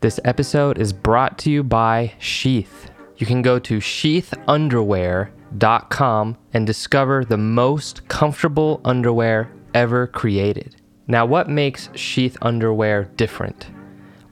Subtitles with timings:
[0.00, 2.90] This episode is brought to you by Sheath.
[3.18, 10.76] You can go to sheathunderwear.com and discover the most comfortable underwear ever created.
[11.06, 13.66] Now, what makes Sheath underwear different?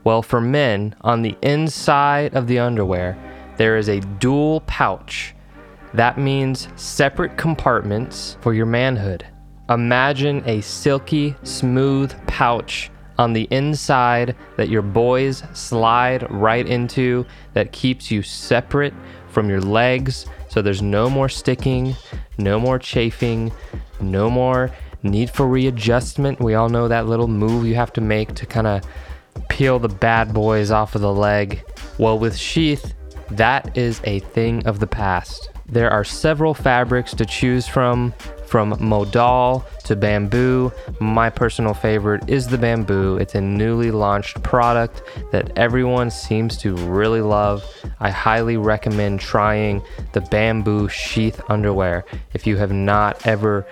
[0.03, 3.15] Well, for men, on the inside of the underwear,
[3.57, 5.35] there is a dual pouch.
[5.93, 9.23] That means separate compartments for your manhood.
[9.69, 12.89] Imagine a silky, smooth pouch
[13.19, 18.93] on the inside that your boys slide right into that keeps you separate
[19.27, 21.95] from your legs so there's no more sticking,
[22.37, 23.51] no more chafing,
[23.99, 24.71] no more
[25.03, 26.39] need for readjustment.
[26.39, 28.83] We all know that little move you have to make to kind of
[29.49, 31.63] peel the bad boys off of the leg.
[31.97, 32.95] Well, with Sheath,
[33.31, 35.49] that is a thing of the past.
[35.67, 38.13] There are several fabrics to choose from,
[38.49, 40.71] from modal to bamboo.
[40.99, 43.17] My personal favorite is the bamboo.
[43.17, 47.63] It's a newly launched product that everyone seems to really love.
[47.99, 53.67] I highly recommend trying the bamboo sheath underwear if you have not ever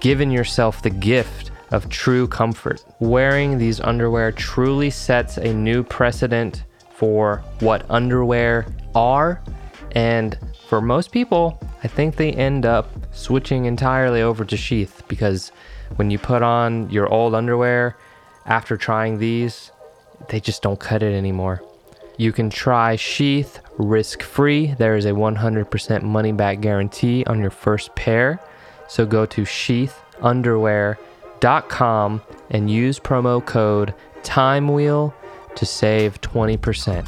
[0.00, 2.82] given yourself the gift of true comfort.
[3.00, 6.64] Wearing these underwear truly sets a new precedent
[6.94, 8.64] for what underwear
[8.94, 9.42] are
[9.92, 15.52] and for most people, I think they end up switching entirely over to sheath because
[15.96, 17.96] when you put on your old underwear
[18.46, 19.70] after trying these,
[20.28, 21.62] they just don't cut it anymore.
[22.16, 24.74] You can try sheath risk free.
[24.74, 28.40] There is a 100% money back guarantee on your first pair.
[28.88, 35.12] So go to sheathunderwear.com and use promo code TIMEWHEEL
[35.56, 37.06] to save 20%.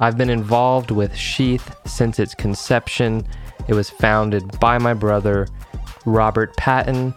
[0.00, 3.28] I've been involved with Sheath since its conception.
[3.68, 5.46] It was founded by my brother,
[6.06, 7.12] Robert Patton,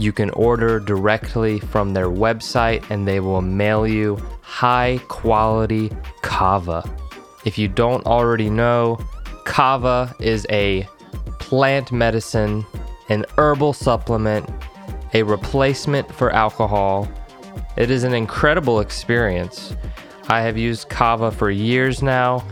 [0.00, 6.82] You can order directly from their website and they will mail you high quality kava.
[7.44, 8.98] If you don't already know,
[9.44, 10.88] kava is a
[11.38, 12.64] plant medicine,
[13.10, 14.48] an herbal supplement,
[15.12, 17.06] a replacement for alcohol.
[17.76, 19.76] It is an incredible experience.
[20.28, 22.42] I have used kava for years now.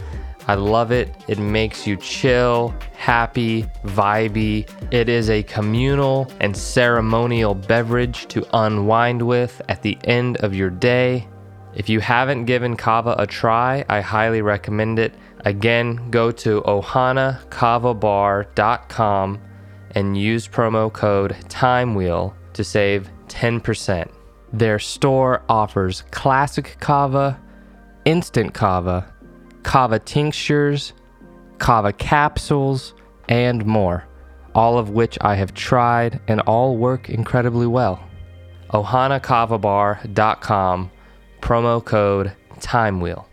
[0.48, 1.14] I love it.
[1.28, 4.66] It makes you chill, happy, vibey.
[4.90, 10.70] It is a communal and ceremonial beverage to unwind with at the end of your
[10.70, 11.28] day.
[11.74, 15.12] If you haven't given Kava a try, I highly recommend it.
[15.44, 19.40] Again, go to ohanakavabar.com
[19.94, 24.10] and use promo code TIMEWHEEL to save 10%.
[24.52, 27.40] Their store offers classic kava,
[28.06, 29.12] instant kava,
[29.62, 30.92] kava tinctures,
[31.58, 32.94] kava capsules,
[33.28, 34.04] and more,
[34.54, 37.98] all of which I have tried and all work incredibly well.
[38.72, 40.90] ohanakavabar.com
[41.40, 43.27] promo code TIMEWHEEL.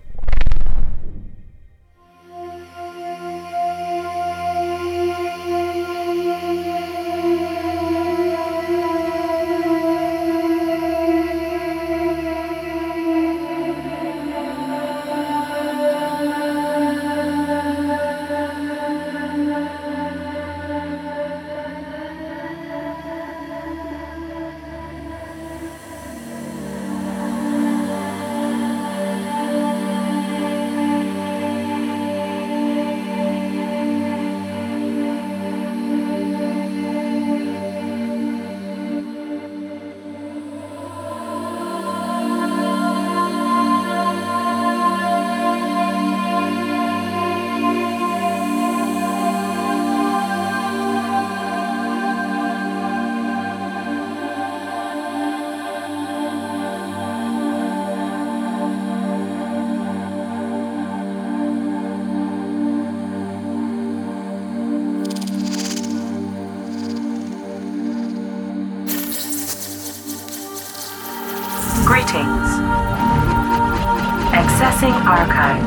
[74.57, 75.63] Accessing archive.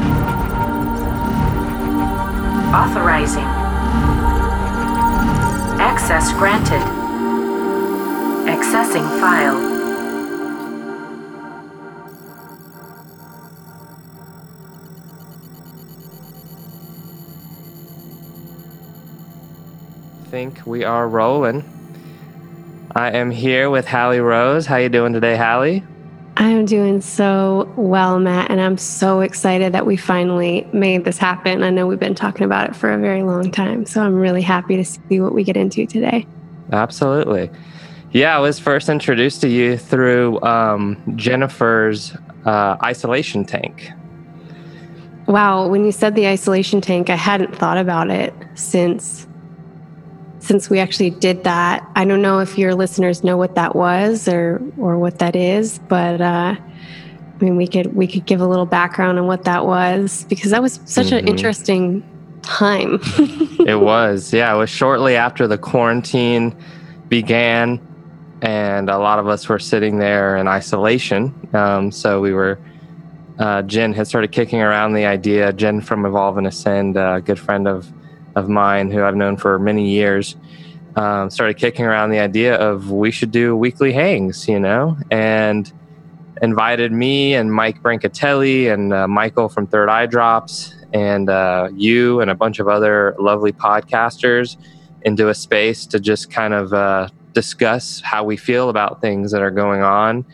[2.73, 3.45] Authorizing.
[5.79, 6.81] Access granted.
[8.49, 9.77] Accessing file.
[20.31, 21.63] think we are rolling.
[22.97, 24.65] I am here with Hallie Rose.
[24.65, 25.85] How you doing today, Hallie?
[26.41, 31.19] I am doing so well, Matt, and I'm so excited that we finally made this
[31.19, 31.65] happen.
[31.65, 34.43] I know we've been talking about it for a very long time, so I'm really
[34.43, 36.29] happy to see what we get into today.
[36.71, 37.51] Absolutely.
[38.13, 43.91] Yeah, I was first introduced to you through um, Jennifer's uh, isolation tank.
[45.27, 49.27] Wow, when you said the isolation tank, I hadn't thought about it since
[50.49, 51.87] since we actually did that.
[51.95, 55.79] I don't know if your listeners know what that was or or what that is,
[55.79, 59.67] but uh, I mean, we could we could give a little background on what that
[59.67, 61.17] was because that was such mm-hmm.
[61.17, 62.99] an interesting time.
[63.67, 64.55] it was, yeah.
[64.55, 66.57] It was shortly after the quarantine
[67.09, 67.79] began,
[68.41, 71.49] and a lot of us were sitting there in isolation.
[71.53, 72.59] Um, so we were.
[73.39, 75.53] Uh, Jen had started kicking around the idea.
[75.53, 77.87] Jen from Evolve and Ascend, a good friend of
[78.39, 80.37] of mine who I've known for many years
[80.97, 85.73] um, started kicking around the idea of we should do weekly hangs, you know, and
[86.43, 92.21] invited me and Mike Brancatelli and uh, Michael from Third Eye Drops and uh, you
[92.21, 94.57] and a bunch of other lovely podcasters
[95.03, 99.43] into a space to just kind of uh, discuss how we feel about things that
[99.43, 100.25] are going on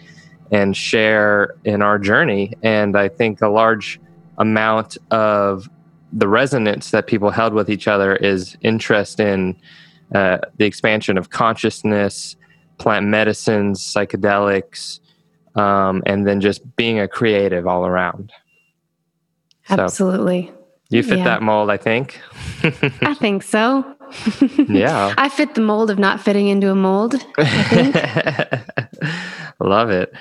[0.51, 2.55] and share in our journey.
[2.63, 4.01] And I think a large
[4.39, 5.69] amount of
[6.17, 9.57] the resonance that people held with each other is interest in
[10.15, 12.37] uh, the expansion of consciousness,
[12.79, 15.01] plant medicines, psychedelics,
[15.57, 18.33] um, and then just being a creative all around.
[19.69, 20.47] Absolutely.
[20.47, 20.55] So
[20.91, 21.25] you fit yeah.
[21.25, 22.21] that mold, I think.
[22.63, 23.85] I think so.
[24.69, 25.15] yeah.
[25.19, 27.15] I fit the mold of not fitting into a mold.
[29.61, 30.13] Love it.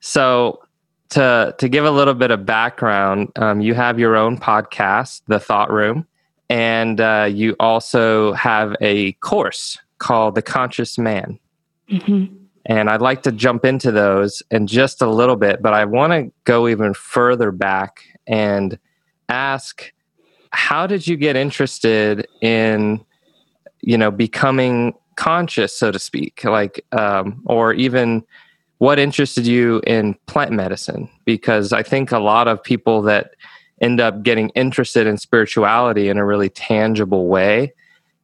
[0.00, 0.60] So,
[1.10, 5.38] to to give a little bit of background, um, you have your own podcast, The
[5.38, 6.06] Thought Room,
[6.48, 11.38] and uh, you also have a course called The Conscious Man.
[11.90, 12.34] Mm-hmm.
[12.66, 16.12] And I'd like to jump into those in just a little bit, but I want
[16.12, 18.78] to go even further back and
[19.28, 19.92] ask
[20.50, 23.04] how did you get interested in
[23.80, 28.24] you know becoming conscious so to speak like um, or even
[28.84, 31.08] what interested you in plant medicine?
[31.24, 33.30] Because I think a lot of people that
[33.80, 37.72] end up getting interested in spirituality in a really tangible way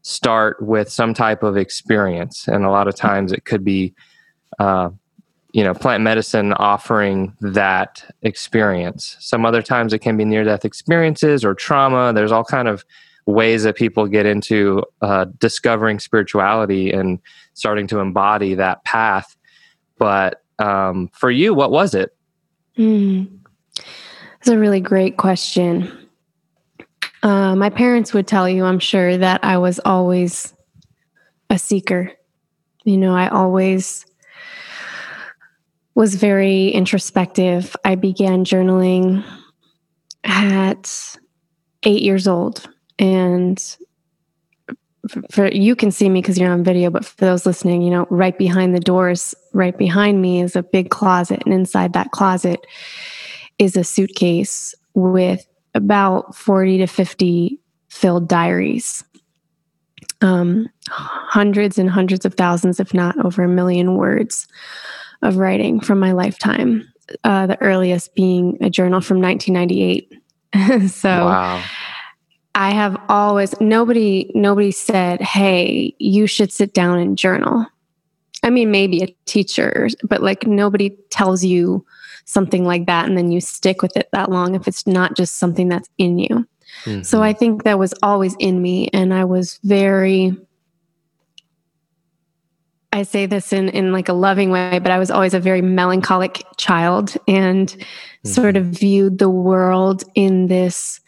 [0.02, 2.46] start with some type of experience.
[2.46, 3.94] And a lot of times it could be,
[4.58, 4.90] uh,
[5.52, 9.16] you know, plant medicine offering that experience.
[9.18, 12.12] Some other times it can be near death experiences or trauma.
[12.12, 12.84] There's all kind of
[13.24, 17.18] ways that people get into uh, discovering spirituality and
[17.54, 19.38] starting to embody that path
[20.00, 22.14] but um, for you, what was it?
[22.76, 23.28] Mm.
[23.74, 25.90] That's a really great question.
[27.22, 30.54] Uh, my parents would tell you, I'm sure, that I was always
[31.50, 32.12] a seeker.
[32.84, 34.06] You know, I always
[35.94, 37.76] was very introspective.
[37.84, 39.22] I began journaling
[40.24, 41.16] at
[41.82, 42.66] eight years old.
[42.98, 43.62] And
[45.30, 48.06] for you can see me because you're on video, but for those listening, you know,
[48.10, 52.66] right behind the doors, right behind me is a big closet, and inside that closet
[53.58, 59.04] is a suitcase with about 40 to 50 filled diaries.
[60.22, 64.46] Um, hundreds and hundreds of thousands, if not over a million words
[65.22, 66.86] of writing from my lifetime.
[67.24, 70.90] Uh, the earliest being a journal from 1998.
[70.90, 71.62] so, wow
[72.54, 77.66] I have always nobody nobody said, "Hey, you should sit down and journal."
[78.42, 81.84] I mean, maybe a teacher, but like nobody tells you
[82.24, 85.36] something like that and then you stick with it that long if it's not just
[85.36, 86.46] something that's in you.
[86.84, 87.02] Mm-hmm.
[87.02, 90.36] So I think that was always in me and I was very
[92.92, 95.62] I say this in in like a loving way, but I was always a very
[95.62, 98.28] melancholic child and mm-hmm.
[98.28, 101.00] sort of viewed the world in this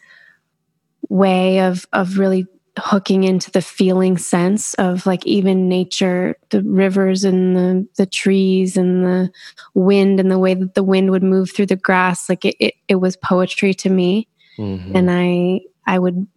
[1.09, 2.47] way of of really
[2.79, 8.75] hooking into the feeling sense of like even nature the rivers and the the trees
[8.75, 9.31] and the
[9.75, 12.73] wind and the way that the wind would move through the grass like it it,
[12.87, 14.27] it was poetry to me.
[14.57, 14.95] Mm-hmm.
[14.95, 16.27] and i i would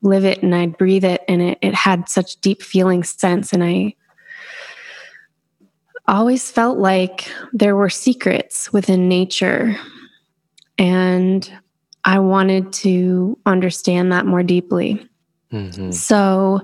[0.00, 3.52] live it and i'd breathe it and it, it had such deep feeling sense.
[3.52, 3.94] And i
[6.08, 9.76] always felt like there were secrets within nature.
[10.78, 11.50] And
[12.06, 15.06] I wanted to understand that more deeply.
[15.52, 15.92] Mhm.
[15.92, 16.60] So,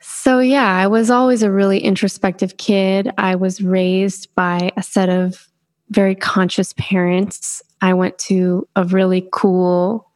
[0.00, 3.10] so yeah, I was always a really introspective kid.
[3.18, 5.46] I was raised by a set of
[5.90, 7.62] very conscious parents.
[7.82, 10.10] I went to a really cool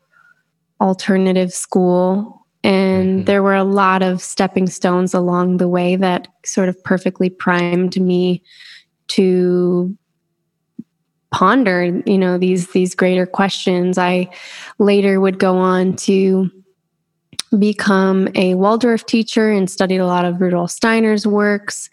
[0.80, 3.26] alternative school, and Mhm.
[3.26, 8.00] there were a lot of stepping stones along the way that sort of perfectly primed
[8.00, 8.42] me
[9.08, 9.94] to
[11.30, 13.98] ponder, you know, these these greater questions.
[13.98, 14.30] I
[14.78, 16.50] later would go on to
[17.58, 21.88] become a Waldorf teacher and studied a lot of Rudolf Steiner's works.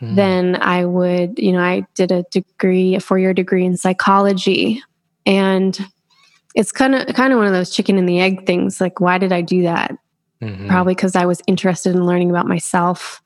[0.00, 0.14] Mhm.
[0.16, 4.82] Then I would, you know, I did a degree, a four year degree in psychology.
[5.24, 5.78] And
[6.54, 8.80] it's kind of kind of one of those chicken and the egg things.
[8.80, 9.96] Like, why did I do that?
[10.42, 10.68] Mhm.
[10.68, 13.22] Probably because I was interested in learning about myself.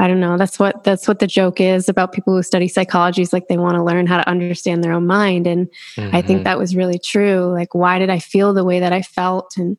[0.00, 0.36] I don't know.
[0.38, 3.22] That's what that's what the joke is about people who study psychology.
[3.22, 5.46] Is like they want to learn how to understand their own mind.
[5.46, 5.68] And
[6.12, 6.44] I think Mhm.
[6.44, 7.52] that was really true.
[7.52, 9.56] Like, why did I feel the way that I felt?
[9.56, 9.76] And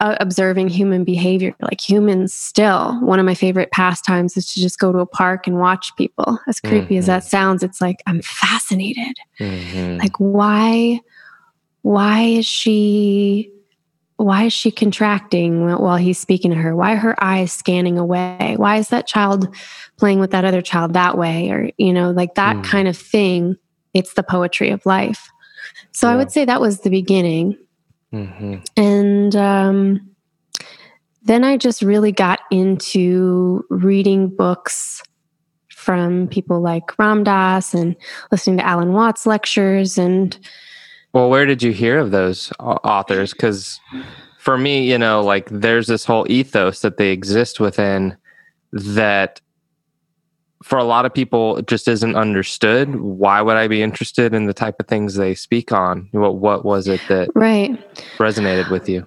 [0.00, 4.78] uh, observing human behavior, like humans still, one of my favorite pastimes is to just
[4.78, 6.38] go to a park and watch people.
[6.48, 7.08] As creepy as Mhm.
[7.08, 9.18] that sounds, it's like I'm fascinated.
[9.38, 10.00] Mhm.
[10.00, 11.00] Like, why,
[11.82, 13.52] why is she,
[14.22, 16.74] why is she contracting while he's speaking to her?
[16.74, 18.54] Why are her eyes scanning away?
[18.56, 19.54] Why is that child
[19.98, 21.50] playing with that other child that way?
[21.50, 22.64] Or, you know, like that Mm.
[22.64, 23.56] kind of thing.
[23.94, 25.28] It's the poetry of life.
[25.92, 27.56] So I would say that was the beginning.
[28.12, 28.64] Mhm.
[28.76, 30.10] And um,
[31.22, 35.02] then I just really got into reading books
[35.70, 37.96] from people like Ram Dass and
[38.30, 39.98] listening to Alan Watts lectures.
[39.98, 40.38] And
[41.12, 43.32] Well, where did you hear of those authors?
[43.32, 43.78] Because
[44.38, 48.16] for me, you know, like there's this whole ethos that they exist within
[48.72, 49.40] that
[50.62, 52.96] for a lot of people it just isn't understood.
[52.96, 56.08] Why would I be interested in the type of things they speak on?
[56.12, 57.70] What what was it that right.
[58.18, 59.06] resonated with you?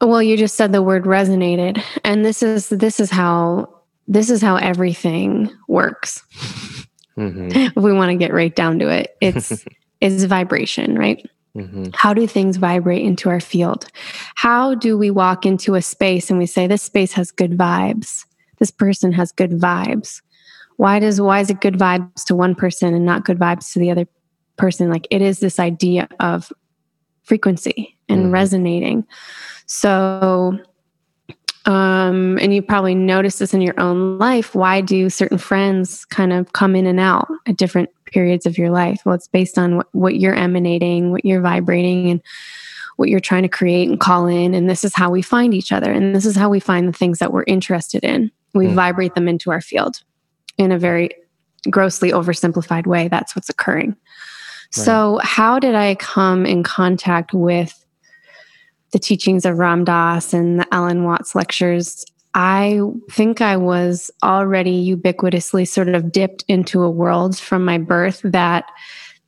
[0.00, 1.82] Well, you just said the word resonated.
[2.04, 3.68] And this is this is how
[4.06, 6.22] this is how everything works.
[7.16, 9.64] hmm If we want to get right down to it, it's
[10.00, 11.24] it's vibration, right?
[11.54, 13.86] Hmm How do things vibrate into our field?
[14.36, 18.24] How do we walk into a space and we say, this space has good vibes?
[18.58, 20.22] This person has good vibes.
[20.76, 23.78] Why does why is it good vibes to one person and not good vibes to
[23.78, 24.06] the other
[24.56, 24.90] person?
[24.90, 26.52] Like it is this idea of
[27.24, 28.32] frequency and Mhm.
[28.32, 29.06] resonating.
[29.66, 30.58] So
[31.70, 34.54] um and you probably notice this in your own life.
[34.54, 38.70] Why do certain friends kind of come in and out at different periods of your
[38.70, 39.00] life?
[39.04, 42.20] Well it's based on what, what you're emanating what you're vibrating and
[42.96, 44.52] what you're trying to create and call in.
[44.52, 46.92] And this is how we find each other and this is how we find the
[46.92, 48.30] things that we're interested in.
[48.52, 48.74] We Mm.
[48.74, 50.02] vibrate them into our field
[50.58, 51.10] in a very
[51.70, 53.08] grossly oversimplified way.
[53.08, 53.96] That's what's occurring.
[54.72, 57.79] So how did i come in contact with
[58.92, 62.04] the teachings of Ram Dass and the Alan Watts lectures,
[62.34, 62.80] I
[63.10, 68.64] think I was already ubiquitously sort of dipped into a world from my birth that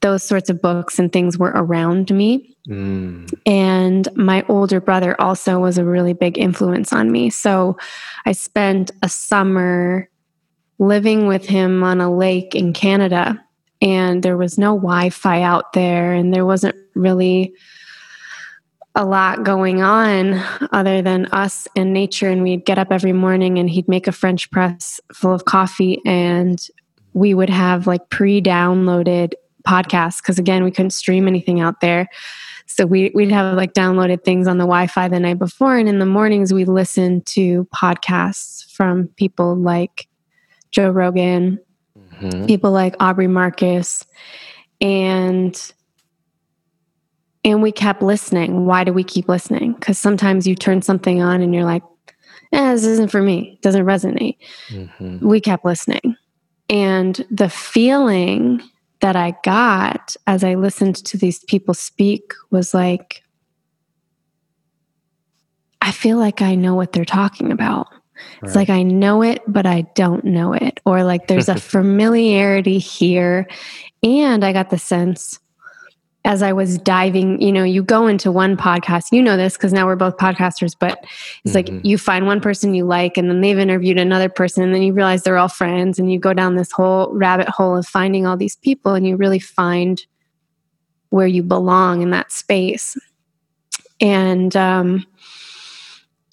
[0.00, 2.57] those sorts of books and things were around me.
[2.69, 3.33] Mm.
[3.47, 7.31] And my older brother also was a really big influence on me.
[7.31, 7.76] So
[8.26, 10.09] I spent a summer
[10.78, 13.42] living with him on a lake in Canada.
[13.81, 17.52] And there was no Wi Fi out there, and there wasn't really
[18.95, 20.35] a lot going on
[20.73, 22.29] other than us and nature.
[22.29, 26.01] And we'd get up every morning and he'd make a French press full of coffee
[26.05, 26.67] and
[27.15, 29.33] we would have like pre downloaded
[29.67, 32.09] podcasts because again, we couldn't stream anything out there.
[32.67, 35.77] So we, we'd have like downloaded things on the Wi Fi the night before.
[35.77, 40.09] And in the mornings, we listened to podcasts from people like
[40.71, 41.59] Joe Rogan,
[42.21, 42.47] Mhm.
[42.47, 44.07] people like Aubrey Marcus,
[44.81, 45.73] and
[47.45, 48.67] and we kept listening.
[48.67, 49.73] Why do we keep listening?
[49.75, 51.83] Because sometimes you turn something on and you're like,
[52.53, 53.55] eh, this isn't for me.
[53.55, 54.37] It doesn't resonate.
[54.71, 55.21] Mhm.
[55.21, 56.17] We kept listening.
[56.69, 58.63] And the feeling
[59.01, 63.23] that I got as I listened to these people speak was like,
[65.81, 67.89] I feel like I know what they're talking about.
[68.43, 70.79] It's like I know it, but I don't know it.
[70.87, 73.49] Or like there's a familiarity here.
[74.05, 75.41] And I got the sense
[76.25, 79.73] as I was diving, you know, you go into one podcast, you know this because
[79.73, 81.05] now we're both podcasters, but
[81.45, 81.85] it's like Mhm.
[81.85, 84.93] you find one person you like and then they've interviewed another person and then you
[84.93, 88.37] realize they're all friends and you go down this whole rabbit hole of finding all
[88.37, 90.07] these people and you really find
[91.11, 92.97] where you belong in that space.
[94.00, 95.05] And um,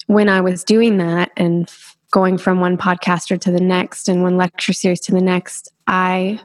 [0.06, 4.22] when I was doing that and f- going from one podcaster to the next and
[4.22, 6.40] one lecture series to the next, I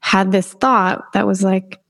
[0.00, 1.80] had this thought that was like,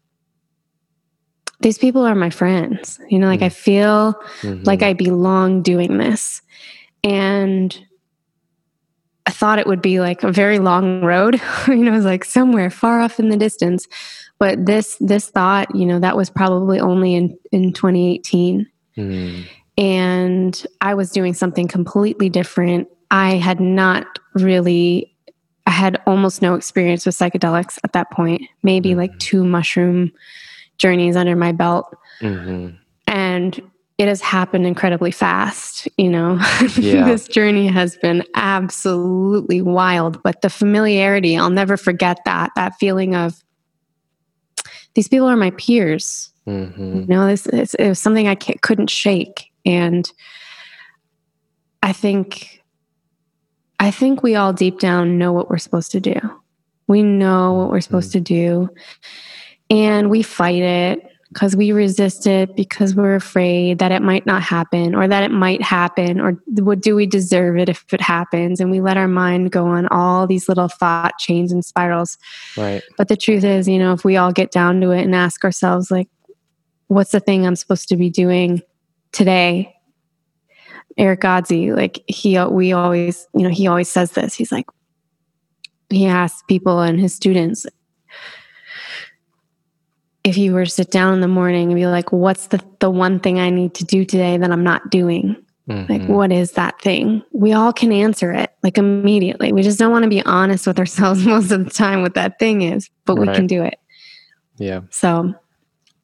[1.60, 3.00] these people are my friends.
[3.08, 4.66] You know, like I feel Mhm.
[4.66, 6.40] like I belong doing this.
[7.04, 7.76] And
[9.26, 12.24] I thought it would be like a very long road, you know, it was like
[12.24, 13.86] somewhere far off in the distance.
[14.38, 19.44] But this this thought, you know, that was probably only in in 2018 Mm.
[19.76, 22.88] and I was doing something completely different.
[23.12, 25.14] I had not really
[25.66, 28.42] I had almost no experience with psychedelics at that point.
[28.62, 30.10] Maybe like two mushroom
[30.78, 31.94] journeys under my belt.
[32.20, 32.76] Mhm.
[33.06, 33.60] and
[33.98, 36.38] it has happened incredibly fast you know?
[36.76, 37.04] Yeah.
[37.04, 43.14] this journey has been absolutely wild but the familiarity i'll never forget that that feeling
[43.14, 43.42] of
[44.94, 46.30] these people are my peers.
[46.46, 47.00] Mhm.
[47.02, 49.50] you know this it's, it was something i couldn't shake.
[49.66, 50.10] And
[51.82, 52.62] i think
[53.80, 56.18] i think we all deep down know what we're supposed to do.
[56.88, 58.70] We know what we're supposed to do
[59.70, 64.42] and we fight it because we resist it because we're afraid that it might not
[64.42, 68.60] happen or that it might happen or what do we deserve it if it happens?
[68.60, 72.16] And we let our mind go on all these little thought chains and spirals.
[72.56, 72.82] Right.
[72.96, 75.44] but the truth is you know if we all get down to it and ask
[75.44, 76.08] ourselves like
[76.86, 78.62] what's the thing i'm supposed to be doing
[79.12, 79.74] today?
[80.96, 84.34] Eric Godsey like he we always you know he always says this.
[84.34, 84.66] He's like
[85.90, 87.66] he asks people and his students
[90.28, 92.90] if you were to sit down in the morning and be like what's the the
[92.90, 95.34] one thing i need to do today that i'm not doing
[95.66, 96.08] like Mhm.
[96.08, 100.04] what is that thing we all can answer it like immediately we just don't want
[100.04, 103.26] to be honest with ourselves most of the time what that thing is but we
[103.26, 103.78] can do it
[104.56, 104.80] yeah.
[104.90, 105.34] so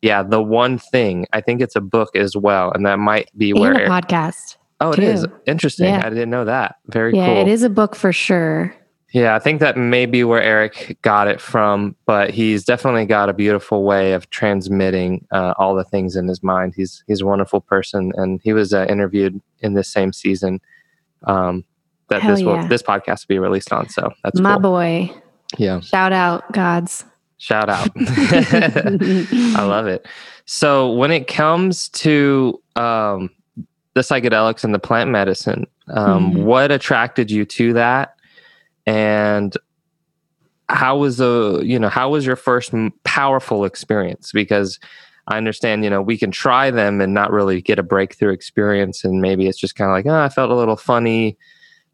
[0.02, 0.22] Yeah.
[0.22, 2.70] The one thing, I think it's a book as well.
[2.72, 3.88] And that might be and where.
[3.88, 5.32] podcast oh, it is too.
[5.46, 5.86] Interesting.
[5.86, 6.02] Yeah.
[6.04, 6.76] I didn't know that.
[6.88, 7.36] Very yeah cool.
[7.38, 8.76] it is a book for sure
[9.14, 13.28] Yeah, I think that may be where Eric got it from, but he's definitely got
[13.28, 16.75] a beautiful way of transmitting uh, all the things in his mind.
[16.75, 20.61] He's he's a wonderful person, and he was uh, interviewed in this same season
[21.29, 21.64] um,
[22.09, 22.66] that Hell this will, yeah.
[22.66, 23.88] this podcast will be released on.
[23.88, 24.61] So that's my cool.
[24.62, 25.11] boy
[25.59, 27.05] Yeah, shout out gods
[27.38, 27.88] shout out.
[27.96, 30.07] I love it.
[30.46, 33.31] So when it comes to um,
[33.94, 36.44] the psychedelics and the plant medicine, um, Mhm.
[36.44, 38.13] what attracted you to that,
[38.87, 39.57] and
[40.68, 42.73] how was the you know how was your first
[43.05, 44.33] powerful experience?
[44.33, 44.79] Because
[45.29, 49.05] I understand you know we can try them and not really get a breakthrough experience,
[49.05, 51.37] and maybe it's just kind of like oh I felt a little funny,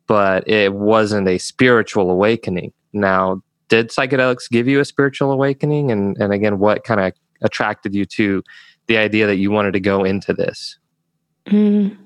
[0.06, 2.72] but it wasn't a spiritual awakening.
[2.92, 5.90] Now, did psychedelics give you a spiritual awakening?
[5.90, 8.42] And and again, what kind of attracted you to
[8.86, 10.78] the idea that you wanted to go into this?
[11.46, 11.96] Mm.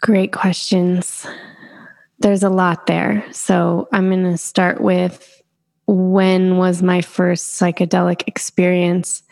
[0.00, 1.26] Great questions.
[2.24, 3.22] There's a lot there.
[3.32, 5.42] So I'm going to start with
[5.86, 9.22] when was my first psychedelic experience?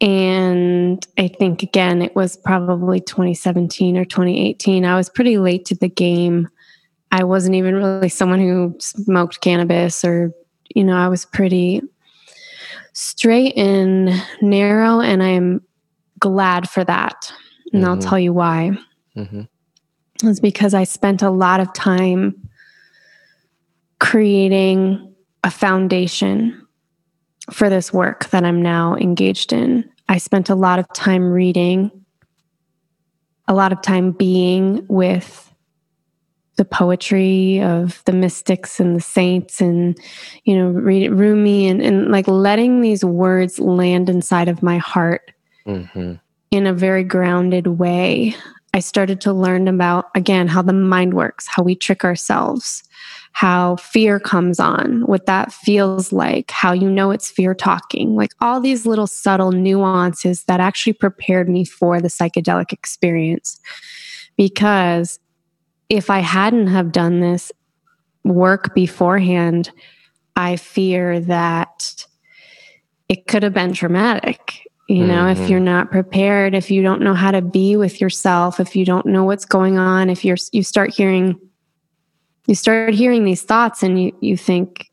[0.00, 4.84] And I think, again, it was probably 2017 or 2018.
[4.84, 6.48] I was pretty late to the game.
[7.12, 10.32] I wasn't even really someone who smoked cannabis or,
[10.74, 11.82] you know, I was pretty
[12.94, 14.10] straight and
[14.42, 15.00] narrow.
[15.00, 15.60] And I'm
[16.18, 17.32] glad for that.
[17.72, 18.08] And I'll Mhm.
[18.08, 18.76] tell you why.
[19.14, 19.42] hmm
[20.22, 22.48] It's because I spent a lot of time
[24.00, 26.66] creating a foundation
[27.52, 29.88] for this work that I'm now engaged in.
[30.08, 31.90] I spent a lot of time reading,
[33.48, 35.42] a lot of time being with
[36.56, 39.98] the poetry of the mystics and the saints and
[40.44, 44.78] you know read it Rumi and, and like letting these words land inside of my
[44.78, 45.32] heart
[45.66, 46.14] hmm
[46.50, 48.34] in a very grounded way.
[48.76, 52.84] I started to learn about, again, how the mind works, how we trick ourselves,
[53.32, 58.32] how fear comes on, what that feels like, how you know it's fear talking, like
[58.42, 63.58] all these little subtle nuances that actually prepared me for the psychedelic experience.
[64.36, 65.18] Because
[65.88, 67.50] if I hadn't have done this
[68.24, 69.70] work beforehand,
[70.36, 72.04] I fear that
[73.08, 74.65] it could have been traumatic.
[74.88, 75.32] You know, Mhm.
[75.32, 78.84] if you're not prepared, if you don't know how to be with yourself, if you
[78.84, 81.36] don't know what's going on, if you're you start hearing
[82.46, 84.86] you start hearing these thoughts and you you think,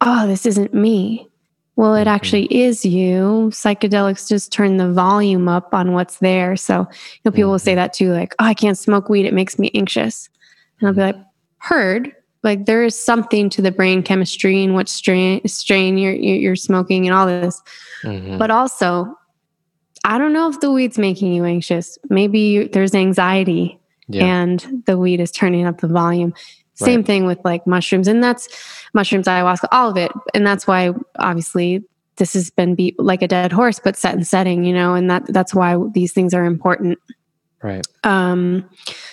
[0.00, 1.28] "Oh, this isn't me."
[1.76, 2.10] Well, it Mhm.
[2.10, 3.50] actually is you.
[3.52, 6.56] Psychedelics just turn the volume up on what's there.
[6.56, 6.86] So, you
[7.24, 9.70] know, people will say that too, like, "Oh, I can't smoke weed; it makes me
[9.74, 10.28] anxious."
[10.80, 11.16] And I'll be like,
[11.58, 16.56] "Heard." Like there is something to the brain chemistry and what strain strain you're you're
[16.56, 17.62] smoking and all this.
[18.02, 19.16] hmm But also,
[20.04, 21.98] I don't know if the weed's making you anxious.
[22.08, 24.24] Maybe you, there's anxiety yeah.
[24.24, 26.34] and the weed is turning up the volume.
[26.74, 27.06] Same Right.
[27.06, 28.48] thing with like mushrooms, and that's
[28.94, 30.12] mushrooms, ayahuasca, all of it.
[30.32, 31.82] And that's why, obviously,
[32.16, 35.10] this has been beat like a dead horse, but set and setting, you know, and
[35.10, 36.98] that that's why these things are important.
[37.62, 37.84] Right.
[38.04, 38.68] Um,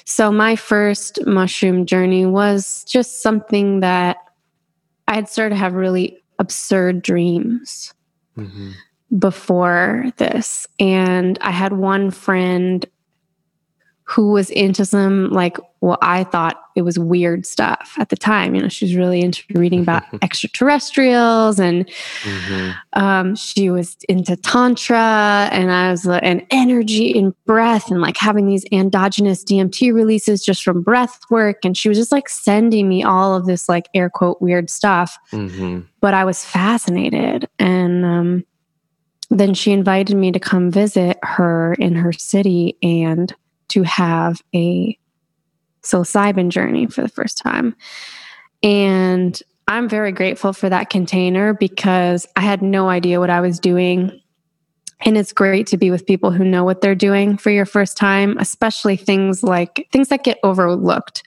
[0.05, 4.17] so my first mushroom journey was just something that
[5.07, 7.93] I had started to have really absurd dreams
[8.35, 8.71] hmm
[9.17, 10.67] before this.
[10.79, 12.85] And I had one friend
[14.07, 18.53] who was into some like well I thought it was weird stuff at the time.
[18.53, 21.89] You know, she was really into reading about extraterrestrials and
[22.23, 28.01] hmm um, she was into tantra and i was like and energy and breath and
[28.01, 32.29] like having these endogenous dmt releases just from breath work and she was just like
[32.29, 37.49] sending me all of this like air quote weird stuff hmm but i was fascinated
[37.59, 38.45] and um,
[39.39, 43.35] then she invited me to come visit her in her city and
[43.69, 44.97] to have a
[45.83, 47.75] psilocybin journey for the first time
[48.63, 53.59] and I'm very grateful for that container because I had no idea what I was
[53.59, 54.21] doing.
[55.01, 57.97] And it's great to be with people who know what they're doing for your first
[57.97, 61.23] time, especially things like things that get overlooked,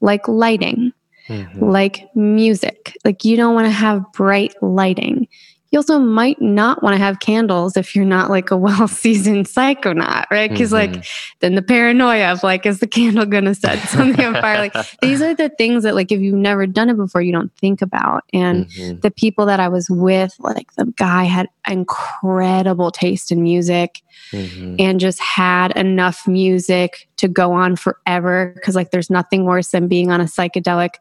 [0.00, 0.92] like lighting,
[1.26, 2.96] hmm like music.
[3.04, 5.28] Like you don't want to have bright lighting.
[5.72, 9.46] You also might not want to have candles if you're not like a well seasoned
[9.46, 10.50] psychonaut, right?
[10.50, 11.04] Because like
[11.40, 14.58] then the paranoia of like, is the candle gonna set something on fire?
[14.58, 17.52] Like these are the things that like if you've never done it before, you don't
[17.56, 18.24] think about.
[18.32, 19.00] And Mhm.
[19.00, 24.76] the people that I was with, like the guy had incredible taste in music Mhm.
[24.78, 28.54] and just had enough music to go on forever.
[28.62, 30.96] Cause like there's nothing worse than being on a psychedelic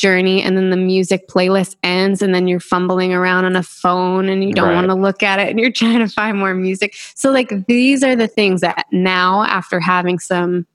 [0.00, 4.28] journey and then the music playlist ends and then you're fumbling around on a phone
[4.28, 4.74] and you don't Right.
[4.74, 6.94] want to look at it and you're trying to find more music.
[7.14, 10.66] So like these are the things that now after having some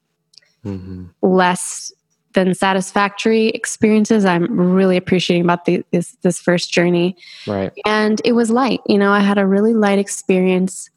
[0.64, 1.10] Mhm.
[1.22, 1.92] less
[2.34, 7.16] than satisfactory experiences I'm really appreciating about the, this this first journey
[7.48, 7.72] Right.
[7.86, 10.90] and it was light you know i had a really light experience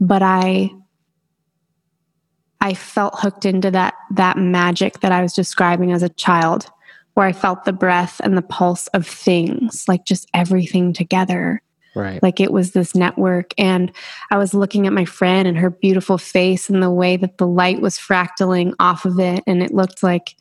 [0.00, 0.70] but i
[2.62, 6.70] i felt hooked into that that magic that i was describing as a child
[7.16, 11.62] where i felt the breath and the pulse of things like just everything together.
[11.94, 12.22] Right.
[12.22, 13.54] like it was this network.
[13.56, 13.90] And
[14.30, 17.46] i was looking at my friend and her beautiful face and the way that the
[17.46, 19.42] light was fractaling off of it.
[19.46, 20.36] And it looked like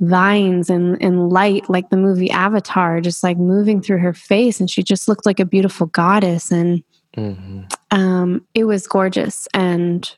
[0.00, 4.60] vines and, and light like the movie avatar just like moving through her face.
[4.60, 6.52] And she just looked like a beautiful goddess.
[6.52, 10.14] And hmm um, it was gorgeous and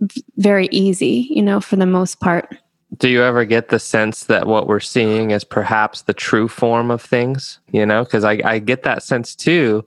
[0.00, 2.56] v- very easy you know for the most part
[2.98, 6.90] Do you ever get the sense that what we're seeing is perhaps the true form
[6.90, 7.58] of things?
[7.72, 9.84] You know, because I, I get that sense too.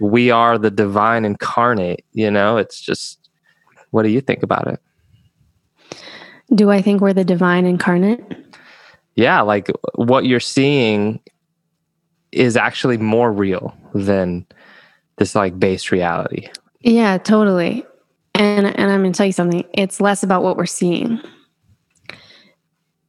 [0.00, 3.28] We are the divine incarnate, you know, it's just,
[3.90, 4.80] what do you think about it?
[6.54, 8.20] do i think we're the divine incarnate
[9.14, 11.20] Yeah, like what you're seeing
[12.32, 14.46] is actually more real than
[15.18, 16.48] this like base reality.
[16.80, 17.84] Yeah, totally.
[18.34, 19.64] And and I'm to tell you something.
[19.74, 21.20] It's less about what we're seeing.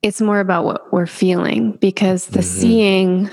[0.04, 2.44] It's more about what we're feeling because the Mhm.
[2.44, 3.30] seeing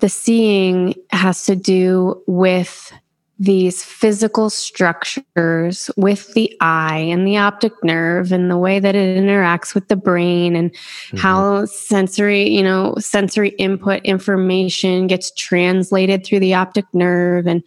[0.00, 2.92] the seeing has to do with
[3.40, 9.18] these physical structures with the eye and the optic nerve and the way that it
[9.18, 10.70] interacts with the brain and
[11.16, 17.62] how sensory you know sensory input information gets translated through the optic nerve and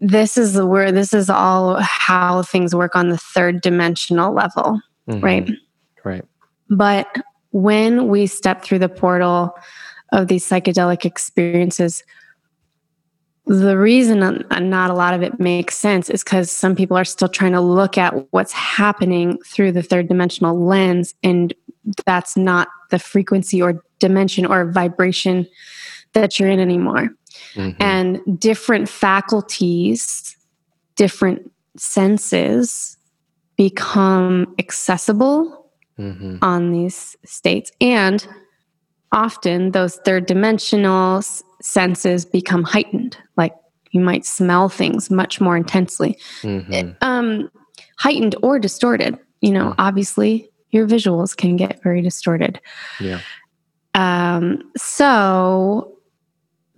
[0.00, 4.80] this is the where this is all how things work on the third dimensional level
[5.08, 5.22] Mhm.
[5.22, 5.50] right
[6.04, 6.24] Right.
[6.68, 7.06] but
[7.50, 9.54] when we step through the portal
[10.12, 12.02] of these psychedelic experiences
[13.46, 17.28] the reason not a lot of it makes sense is because some people are still
[17.28, 21.52] trying to look at what's happening through the third dimensional lens and
[22.06, 25.46] that's not the frequency or dimension or vibration
[26.12, 27.08] that you're in anymore
[27.54, 27.76] Mhm.
[27.80, 30.36] and different faculties,
[30.96, 32.96] different senses
[33.56, 35.61] become accessible
[36.02, 36.38] Mhm.
[36.42, 37.70] on these states.
[37.80, 38.26] And
[39.12, 43.16] often those third dimensional s- senses become heightened.
[43.36, 43.54] Like
[43.92, 46.96] you might smell things much more intensely, Mhm.
[47.02, 47.50] um,
[47.98, 49.18] heightened or distorted.
[49.40, 49.74] You know, Mm.
[49.78, 52.58] obviously your visuals can get very distorted.
[53.00, 53.20] Yeah.
[53.94, 55.92] Um, so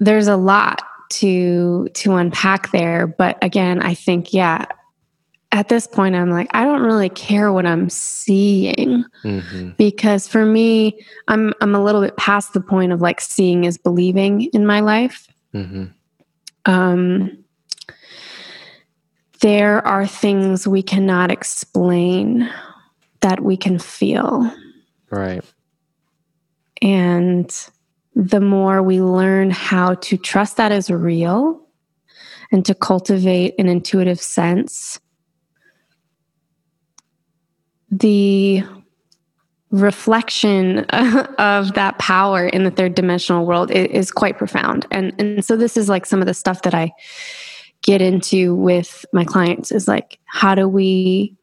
[0.00, 4.64] there's a lot to to unpack there, but again, I think yeah,
[5.54, 9.76] at this point I'm like I don't really care what I'm seeing Mhm.
[9.76, 13.78] because for me I'm I'm a little bit past the point of like seeing is
[13.78, 15.28] believing in my life.
[15.54, 15.92] Mhm.
[16.66, 17.38] Um
[19.40, 22.50] there are things we cannot explain
[23.20, 24.50] that we can feel
[25.10, 25.44] Right.
[26.82, 27.48] and
[28.16, 31.60] the more we learn how to trust that as real
[32.52, 34.98] and to cultivate an intuitive sense,
[37.98, 38.62] the
[39.70, 40.78] reflection
[41.38, 44.86] of that power in the third dimensional world is, quite profound.
[44.90, 46.92] And and so this is like some of the stuff that I
[47.82, 51.36] get into with my clients is like how do we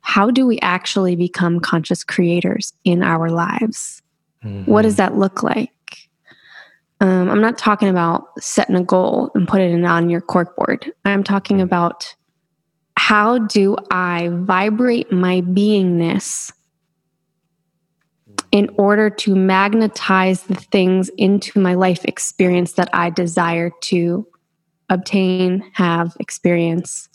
[0.00, 4.02] how do we actually become conscious creators in our lives?
[4.44, 4.70] Mm-hmm.
[4.70, 5.70] What does that look like?
[7.00, 10.90] Um, I'm not talking about setting a goal and putting it on your corkboard.
[11.04, 11.64] I'm talking mm-hmm.
[11.64, 12.14] about
[13.02, 16.52] how do I vibrate my beingness
[18.52, 24.24] in order to magnetize the things into my life experience that I desire to
[24.88, 27.08] obtain, have, experience,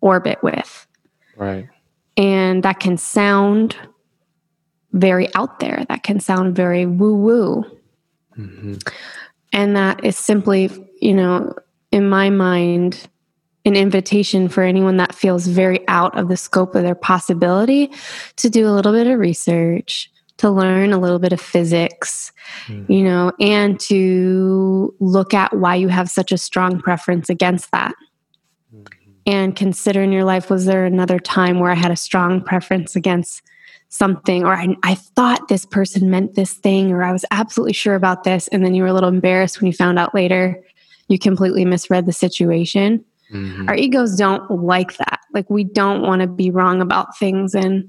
[0.00, 0.88] orbit with.
[1.36, 1.68] Right.
[2.16, 3.76] And that can sound
[4.94, 7.64] very out there, that can sound very woo woo.
[8.36, 8.78] Mm-hmm.
[9.52, 11.54] And that is simply, you know,
[11.92, 13.08] in my mind,
[13.68, 17.92] an invitation for anyone that feels very out of the scope of their possibility
[18.36, 22.32] to do a little bit of research, to learn a little bit of physics,
[22.66, 22.88] mm.
[22.88, 27.94] you know, and to look at why you have such a strong preference against that.
[28.74, 29.04] Mm-hmm.
[29.26, 32.96] And consider in your life, was there another time where I had a strong preference
[32.96, 33.42] against
[33.90, 37.94] something, or I, I thought this person meant this thing, or I was absolutely sure
[37.94, 40.62] about this, and then you were a little embarrassed when you found out later
[41.08, 43.04] you completely misread the situation?
[43.32, 43.68] Mm-hmm.
[43.68, 45.20] Our egos don't like that.
[45.32, 47.54] Like we don't want to be wrong about things.
[47.54, 47.88] And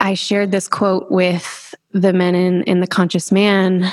[0.00, 3.90] I shared this quote with the men in, in the conscious man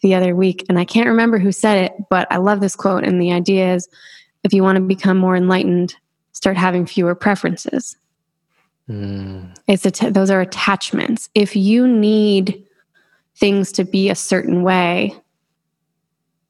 [0.00, 3.04] the other week, and I can't remember who said it, but I love this quote.
[3.04, 3.88] And the idea is
[4.44, 5.96] if you want to become more enlightened,
[6.32, 7.96] start having fewer preferences.
[8.88, 9.54] Mm.
[9.66, 11.28] It's a those are attachments.
[11.34, 12.64] If you need
[13.36, 15.14] things to be a certain way,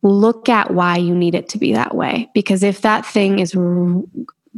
[0.03, 2.29] look at why you need it to be that way.
[2.35, 4.03] Because if that thing is r-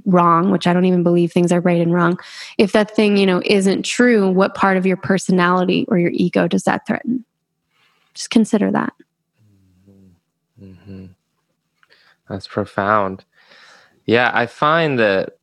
[0.05, 2.19] wrong, which I don't even believe things are right and wrong,
[2.59, 6.47] if that thing, you know, isn't true, what part of your personality or your ego
[6.47, 7.25] does that threaten?
[8.15, 8.93] Just consider that.
[10.63, 11.07] Mm-hmm.
[12.29, 13.25] That's profound.
[14.05, 15.39] Yeah, I find that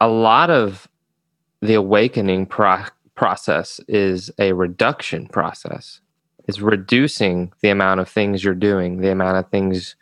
[0.00, 0.88] a lot of
[1.60, 6.00] the awakening pro- process is a reduction process
[6.50, 9.94] is reducing the amount of things you're doing, the amount of things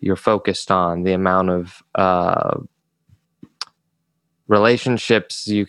[0.00, 2.60] you're focused on, the amount of uh,
[4.46, 5.66] relationships you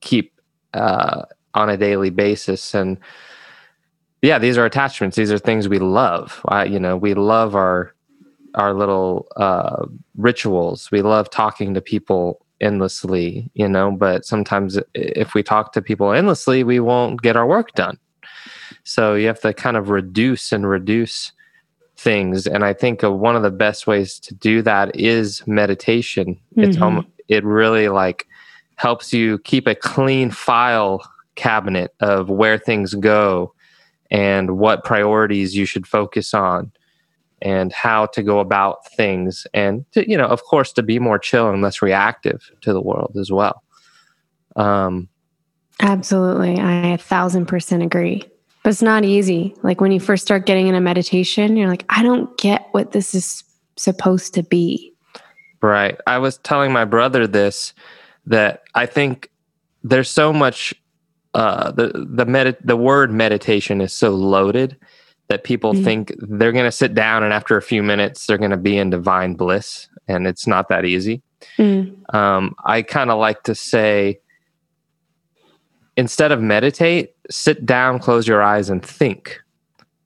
[0.00, 0.40] keep
[0.74, 1.22] uh,
[1.54, 2.74] on a daily basis.
[2.74, 2.96] And
[4.22, 5.16] yeah, these are attachments.
[5.16, 6.40] These are things we love.
[6.46, 7.92] I, you know, we love our
[8.54, 9.86] our little uh,
[10.16, 10.90] rituals.
[10.90, 16.12] We love talking to people endlessly, you know, but sometimes if we talk to people
[16.12, 17.96] endlessly, we won't get our work done.
[18.90, 21.30] So you have to kind of reduce and reduce
[21.96, 22.48] things.
[22.48, 26.34] And I think one of the best ways to do that is meditation.
[26.56, 26.62] Mm-hmm.
[26.62, 28.26] It's um, it really like
[28.74, 33.54] helps you keep a clean file cabinet of where things go
[34.10, 36.72] and what priorities you should focus on
[37.40, 41.18] and how to go about things and to, you know of course to be more
[41.18, 43.62] chill and less reactive to the world as well
[44.56, 45.08] um
[45.80, 48.28] absolutely i a thousand percent agree
[48.62, 49.54] but it's not easy.
[49.62, 52.92] Like when you first start getting in a meditation, you're like, I don't get what
[52.92, 53.42] this is
[53.76, 54.92] supposed to be.
[55.62, 55.98] Right.
[56.06, 57.72] I was telling my brother this
[58.26, 59.30] that I think
[59.82, 60.74] there's so much
[61.32, 64.76] uh the the med- the word meditation is so loaded
[65.28, 65.84] that people mm-hmm.
[65.84, 68.76] think they're going to sit down and after a few minutes they're going to be
[68.76, 71.22] in divine bliss and it's not that easy.
[71.56, 72.14] Mm.
[72.14, 74.18] Um, I kind of like to say
[75.96, 79.40] instead of meditate, sit down, close your eyes, and think.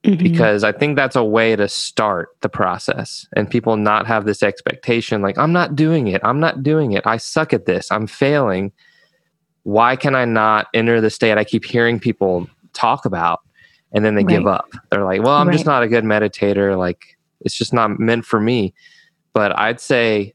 [0.04, 0.22] Mm-hmm.
[0.22, 4.42] Because I think that's a way to start the process and people not have this
[4.42, 6.20] expectation like, I'm not doing it.
[6.22, 7.06] I'm not doing it.
[7.06, 7.90] I suck at this.
[7.90, 8.70] I'm failing.
[9.62, 13.40] Why can I not enter the state I keep hearing people talk about?
[13.92, 14.36] And then they right.
[14.36, 14.70] give up.
[14.90, 15.54] They're like, well, I'm right.
[15.54, 16.76] just not a good meditator.
[16.76, 18.74] Like, it's just not meant for me.
[19.32, 20.34] But I'd say,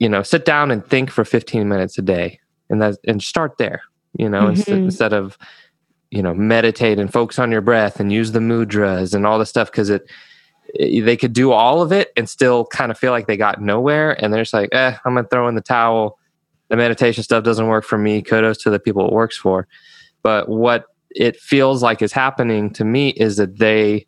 [0.00, 3.58] you know, sit down and think for 15 minutes a day and that and start
[3.58, 3.82] there
[4.18, 4.50] you know, mm-hmm.
[4.50, 5.38] instead, instead of,
[6.10, 9.46] you know, meditate and focus on your breath and use the mudras and all the
[9.46, 10.04] stuff because it,
[10.74, 13.60] it, they could do all of it and still kind of feel like they got
[13.60, 14.22] nowhere.
[14.22, 16.18] And they're just like, eh, I'm going to throw in the towel.
[16.68, 18.22] The meditation stuff doesn't work for me.
[18.22, 19.66] Kudos to the people it works for.
[20.22, 24.06] But what it feels like is happening to me is that they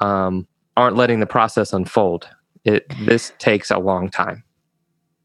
[0.00, 2.28] um, aren't letting the process unfold.
[2.64, 4.42] It this takes a long time.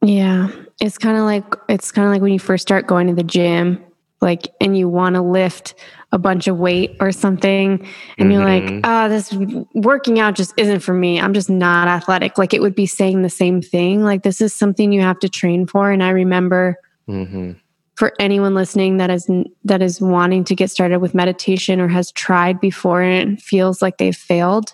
[0.02, 0.50] Yeah,
[0.82, 3.24] it's kind of like it's kind of like when you first start going to the
[3.24, 3.84] gym
[4.22, 5.76] like and you want to lift
[6.12, 9.32] a bunch of weight or something and you're like oh this
[9.76, 11.20] working out just isn't for me.
[11.22, 12.38] I'm just not athletic.
[12.38, 14.04] Like it would be saying the same thing.
[14.04, 16.78] Like this is something you have to train for and i remember
[17.08, 17.54] hmm
[18.00, 19.30] for anyone listening that is
[19.66, 23.98] that is wanting to get started with meditation or has tried before and feels like
[23.98, 24.74] they've failed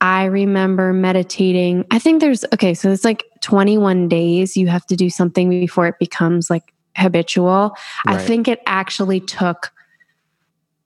[0.00, 1.84] i remember meditating.
[1.90, 5.86] I think there's okay so it's like 21 days you have to do something before
[5.88, 7.76] it becomes like habitual.
[8.06, 9.72] I think it actually took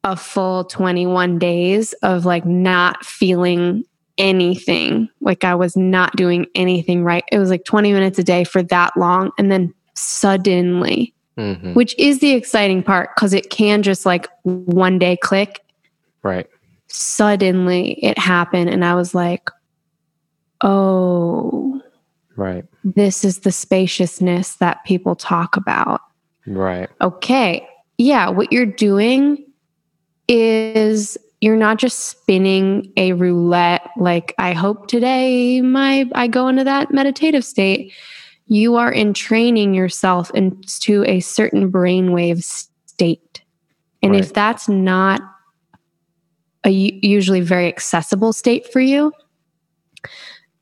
[0.04, 3.84] a full 21 days of like not feeling
[4.18, 5.08] anything.
[5.20, 7.24] Like i was not doing anything right.
[7.32, 11.98] It was like 20 minutes a day for that long and then suddenly hmm which
[11.98, 15.60] is the exciting part because it can just like one day click.
[16.22, 16.48] Right.
[16.86, 19.50] Suddenly it happened, and I was like,
[20.60, 21.82] oh,
[22.36, 22.64] Right.
[22.82, 26.00] this is the spaciousness that people talk about.
[26.46, 26.90] Right.
[27.00, 27.66] Okay.
[27.96, 28.28] Yeah.
[28.28, 29.44] What you're doing
[30.28, 36.64] is you're not just spinning a roulette like I hope today my I go into
[36.64, 37.92] that meditative state.
[38.46, 43.42] You are entraining yourself into a certain brainwave state.
[44.02, 45.22] And if that's not
[46.64, 49.12] a usually very accessible state for you,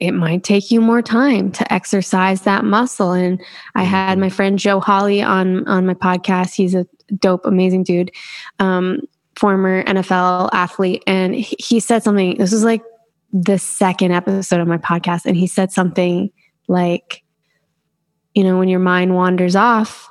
[0.02, 3.12] it might take you more time to exercise that muscle.
[3.12, 3.40] And
[3.76, 4.20] I had Mhm.
[4.22, 6.54] my friend Joe Holly on on my podcast.
[6.54, 6.86] He's a
[7.18, 8.10] dope, amazing dude,
[8.58, 9.00] um,
[9.36, 12.36] former NFL athlete, and he, he said something.
[12.36, 12.82] This was like
[13.32, 16.30] the second episode of my podcast, and he said something
[16.68, 17.22] like,
[18.34, 20.10] "You know, when your mind wanders off,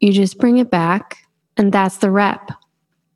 [0.00, 1.18] you just bring it back,
[1.56, 2.50] and that's the rep."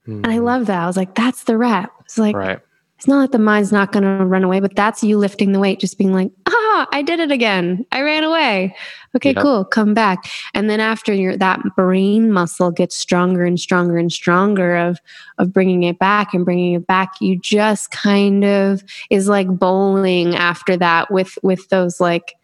[0.06, 0.44] And I Mhm.
[0.44, 0.82] love that.
[0.82, 2.60] I was like, "That's the rep." It's like Right.
[2.98, 5.60] It's not like the mind's not going to run away, but that's you lifting the
[5.60, 7.86] weight, just being like, ah, I did it again.
[7.92, 8.74] I ran away.
[9.14, 9.42] Okay, Yep.
[9.42, 9.64] cool.
[9.64, 10.24] Come back.
[10.52, 14.98] And then after your that brain muscle gets stronger and stronger and stronger of
[15.38, 20.34] of bringing it back and bringing it back, you just kind of is like bowling
[20.34, 22.34] after that with with those like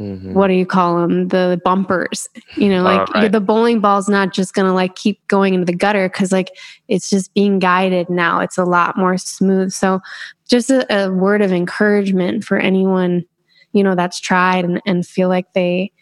[0.00, 0.32] Mhm.
[0.32, 3.30] what do you call them the bumpers you know like Oh, right.
[3.32, 6.50] the bowling ball's not just gonna like keep going into the gutter because like
[6.88, 10.00] it's just being guided now it's a lot more smooth so
[10.48, 13.24] just a, a word of encouragement for anyone
[13.72, 15.92] you know that's tried and, and feel like they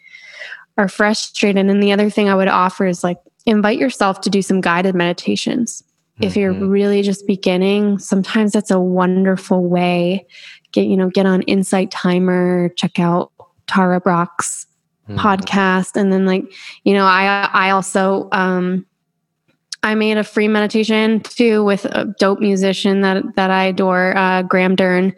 [0.77, 4.41] are frustrated and the other thing i would offer is like invite yourself to do
[4.41, 5.83] some guided meditations
[6.21, 6.69] if you're Mhm.
[6.69, 10.25] really just beginning sometimes that's a wonderful way
[10.71, 13.31] get you know get on insight timer check out
[13.69, 14.65] tara brach's
[15.07, 15.17] Mhm.
[15.17, 15.95] podcast.
[15.95, 16.43] And then like
[16.83, 18.85] you know i i also um
[19.81, 24.41] i made a free meditation too with a dope musician that that i adore uh
[24.43, 25.13] graham dern.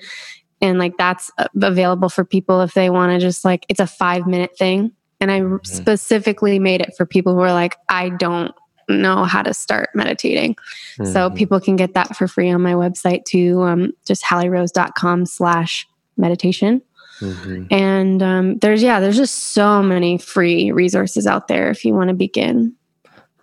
[0.61, 4.27] And like that's available for people if they want to just like it's a five
[4.27, 4.91] minute thing.
[5.19, 8.53] And i specifically made it for people who are like i don't
[8.89, 10.55] know how to start meditating.
[10.97, 11.35] So Mhm.
[11.35, 15.87] people can get that for free on my website too um, just hallierose.com slash
[16.17, 16.81] meditation
[17.21, 17.67] Mhm.
[17.71, 22.09] and um, there's yeah there's just so many free resources out there if you want
[22.09, 22.73] to begin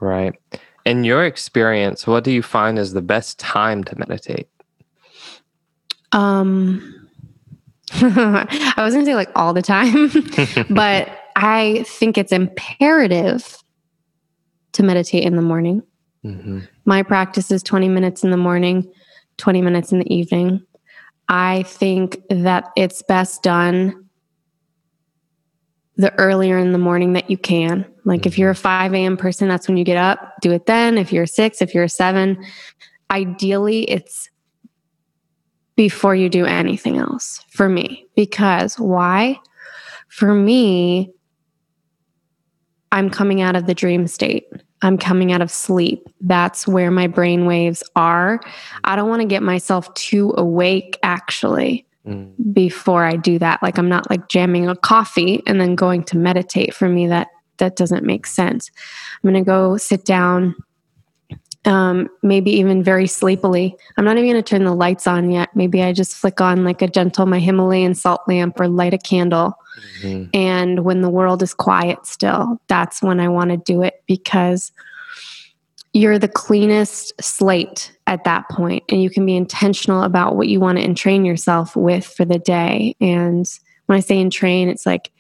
[0.01, 0.35] Right.
[0.85, 4.49] In your experience, what do you find is the best time to meditate?
[6.13, 6.83] um
[7.93, 10.11] i was gonna say like all the time
[10.75, 13.63] but i think it's imperative
[14.73, 15.83] to meditate in the morning
[16.25, 16.67] Mhm.
[16.85, 18.91] my practice is 20 minutes in the morning
[19.37, 20.61] 20 minutes in the evening
[21.29, 24.09] i think that it's best done
[25.99, 27.85] the earlier in the morning that you can.
[28.05, 28.63] Like if you're a mm-hmm.
[28.63, 30.97] 5 a.m person that's when you get up do it then.
[30.97, 32.43] If you're a 6 if you're a 7
[33.11, 34.31] ideally it's
[35.77, 38.07] before you do anything else for me.
[38.17, 39.39] Because why?
[40.09, 41.11] For me
[42.91, 44.47] i'm coming out of the dream state
[44.83, 46.09] I'm coming out of sleep.
[46.21, 48.41] That's where my brain waves are.
[48.85, 52.33] I don't want to get myself too awake actually Mm.
[52.55, 53.63] before I do that.
[53.63, 56.73] Like I'm not like jamming a coffee and then going to meditate.
[56.73, 58.71] For me that that doesn't make sense.
[59.23, 60.55] I'm going to go sit down
[61.65, 63.77] um maybe even very sleepily.
[63.97, 65.51] I'm not even going to turn the lights on yet.
[65.55, 68.99] Maybe I just flick on like a gentle my Himalayan salt lamp or light a
[68.99, 69.55] candle
[70.03, 70.31] Mhm.
[70.35, 74.73] and when the world is quiet still that's when i want to do it because
[75.95, 80.61] you're the cleanest slate at that point and you can be intentional about what you
[80.61, 83.47] want to entrain yourself with for the day and
[83.87, 85.11] when i say entrain it's like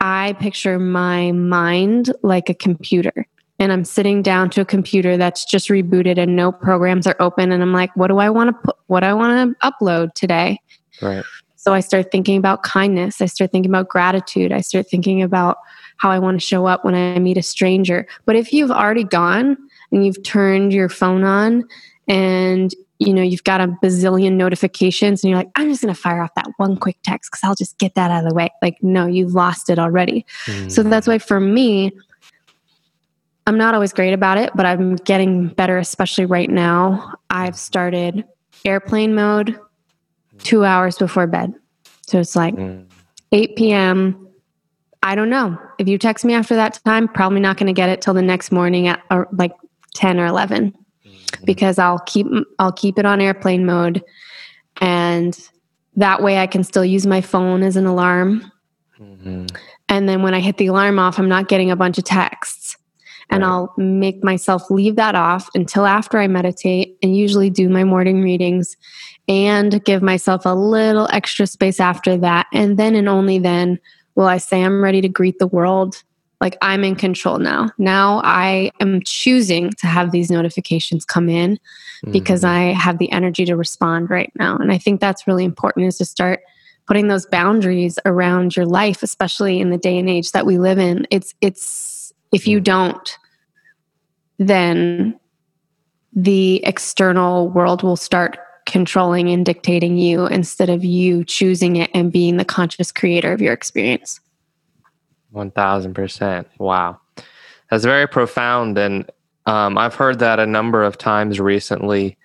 [0.00, 3.26] i picture my mind like a computer
[3.58, 7.52] and i'm sitting down to a computer that's just rebooted and no programs are open
[7.52, 10.12] and i'm like what do i want to put what do i want to upload
[10.14, 10.58] today
[11.02, 11.24] Right.
[11.60, 13.20] So I start thinking about kindness.
[13.20, 14.50] I start thinking about gratitude.
[14.50, 15.58] I start thinking about
[15.98, 18.06] how I want to show up when I meet a stranger.
[18.24, 19.58] But if you've already gone
[19.92, 21.68] and you've turned your phone on
[22.08, 25.98] and you know you've got a bazillion notifications and you're like i'm just going to
[25.98, 28.50] fire off that one quick text because i'll just get that out of the way
[28.60, 30.70] like no you've lost it already mm.
[30.70, 31.90] so that's why for me
[33.46, 38.22] i'm not always great about it but i'm getting better especially right now i've started
[38.66, 39.58] airplane mode
[40.42, 41.52] two hours before bed
[42.06, 42.84] so it's like mm.
[43.32, 44.28] 8 p.m
[45.02, 47.88] i don't know if you text me after that time probably not going to get
[47.88, 49.52] it till the next morning at or like
[49.94, 50.74] 10 or 11
[51.30, 51.44] Mm-hmm.
[51.44, 52.26] because I'll keep
[52.58, 54.02] I'll keep it on airplane mode
[54.80, 55.38] and
[55.96, 58.50] that way I can still use my phone as an alarm.
[58.98, 59.46] Mm-hmm.
[59.88, 62.76] And then when I hit the alarm off, I'm not getting a bunch of texts.
[63.28, 63.48] And right.
[63.48, 68.22] I'll make myself leave that off until after I meditate and usually do my morning
[68.22, 68.76] readings
[69.30, 72.48] and give myself a little extra space after that.
[72.52, 73.78] And then and only then
[74.16, 76.02] will I say I'm ready to greet the world
[76.40, 77.70] like I'm in control now.
[77.78, 82.10] Now I am choosing to have these notifications come in mm-hmm.
[82.10, 84.56] because I have the energy to respond right now.
[84.56, 86.40] And I think that's really important is to start
[86.88, 90.80] putting those boundaries around your life, especially in the day and age that we live
[90.80, 91.06] in.
[91.12, 93.16] It's it's if you don't,
[94.38, 95.20] then
[96.12, 102.12] the external world will start controlling and dictating you instead of you choosing it and
[102.12, 104.20] being the conscious creator of your experience.
[105.34, 106.44] 1000%.
[106.58, 107.00] Wow.
[107.70, 108.76] That's very profound.
[108.78, 109.10] And
[109.46, 112.16] um, I've heard that a number of times recently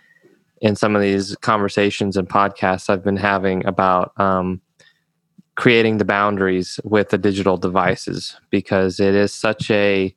[0.61, 4.61] in some of these conversations and podcasts I've been having about um,
[5.55, 10.13] creating the boundaries with the digital devices because it is such a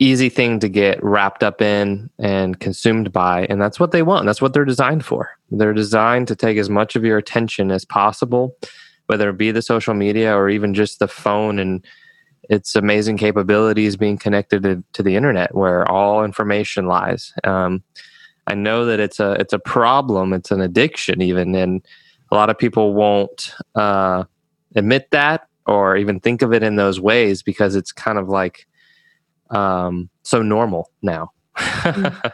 [0.00, 4.26] easy thing to get wrapped up in and consumed by and that's what they want
[4.26, 7.84] that's what they're designed for they're designed to take as much of your attention as
[7.84, 8.56] possible
[9.06, 11.84] whether it be the social media or even just the phone and
[12.48, 17.32] its amazing capabilities being connected to, to the internet where all information lies.
[17.44, 17.82] Um,
[18.46, 20.32] I know that it's a it's a problem.
[20.32, 21.84] It's an addiction even, and
[22.30, 24.24] a lot of people won't uh,
[24.74, 28.66] admit that or even think of it in those ways because it's kind of like
[29.50, 31.32] um, so normal now.
[31.56, 32.14] Mm.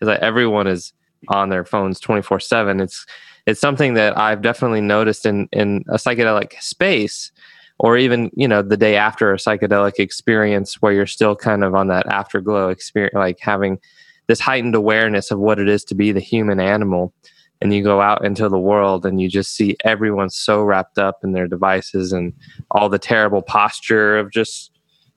[0.00, 0.92] it's like everyone is
[1.28, 2.80] on their phones twenty four seven.
[2.80, 3.06] It's
[3.46, 7.30] it's something that I've definitely noticed in in a psychedelic space
[7.78, 11.74] or even you know the day after a psychedelic experience where you're still kind of
[11.74, 13.78] on that afterglow experience like having
[14.26, 17.12] this heightened awareness of what it is to be the human animal
[17.60, 21.20] and you go out into the world and you just see everyone so wrapped up
[21.22, 22.32] in their devices and
[22.70, 24.72] all the terrible posture of just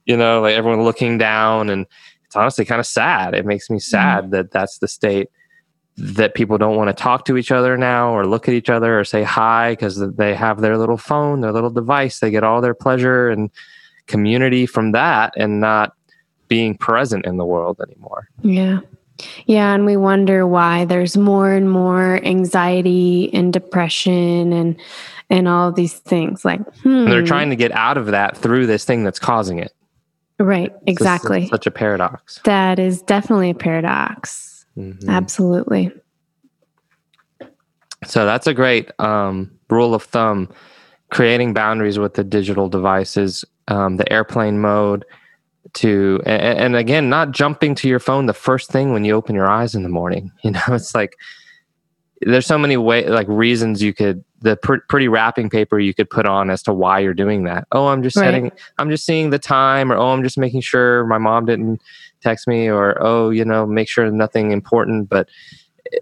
[0.09, 1.85] you know like everyone looking down and
[2.25, 4.31] it's honestly kind of sad it makes me sad mm-hmm.
[4.31, 5.29] that that's the state
[5.99, 8.99] that people don't want to talk to each other now or look at each other
[8.99, 12.19] or say hi because they have their little phone, their little device.
[12.19, 13.51] They get all their pleasure and
[14.07, 15.93] community from that and not
[16.47, 18.29] being present in the world anymore.
[18.41, 18.79] Yeah.
[19.45, 19.73] Yeah.
[19.73, 24.79] And we wonder why there's more and more anxiety and depression and
[25.29, 27.05] and all these things like hmm.
[27.05, 29.71] they're trying to get out of that through this thing that's causing it
[30.39, 35.09] right exactly such a paradox that is definitely a paradox Mm-hmm.
[35.09, 35.91] Absolutely.
[38.05, 40.49] So that's a great um, rule of thumb.
[41.11, 45.05] Creating boundaries with the digital devices, um, the airplane mode,
[45.73, 49.35] to and, and, again, not jumping to your phone the first thing when you open
[49.35, 50.31] your eyes in the morning.
[50.43, 51.17] You know, it's like
[52.21, 56.09] there's so many way like reasons you could the pr- pretty wrapping paper you could
[56.09, 57.67] put on as to why you're doing that.
[57.71, 58.25] Oh, I'm just right.
[58.25, 58.51] setting.
[58.77, 61.81] I'm just seeing the time, or oh, I'm just making sure my mom didn't
[62.21, 65.29] text me or oh you know make sure nothing important but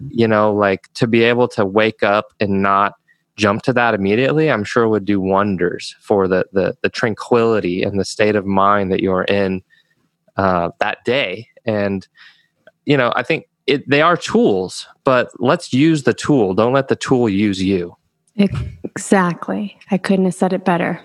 [0.08, 2.94] you know like to be able to wake up and not
[3.36, 7.98] jump to that immediately i'm sure would do wonders for the the, the tranquility and
[7.98, 9.62] the state of mind that you're in
[10.36, 12.08] uh, that day and
[12.84, 16.88] you know i think it, they are tools but let's use the tool don't let
[16.88, 17.94] the tool use you
[18.84, 21.02] exactly i couldn't have said it better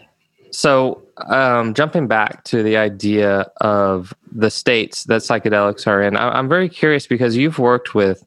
[0.54, 6.38] so, um, jumping back to the idea of the states that psychedelics are in, I-
[6.38, 8.24] am very curious because you've worked with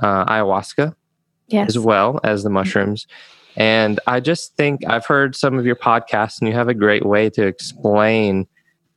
[0.00, 0.94] uh, ayahuasca
[1.48, 1.68] yes.
[1.70, 3.06] as well as the mushrooms.
[3.56, 7.06] And I just think I've heard some of your podcasts, and you have a great
[7.06, 8.46] way to explain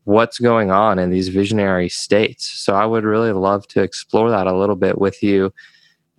[0.05, 2.45] what's going on in these visionary states.
[2.45, 5.53] So, I would really love to explore that a little bit with you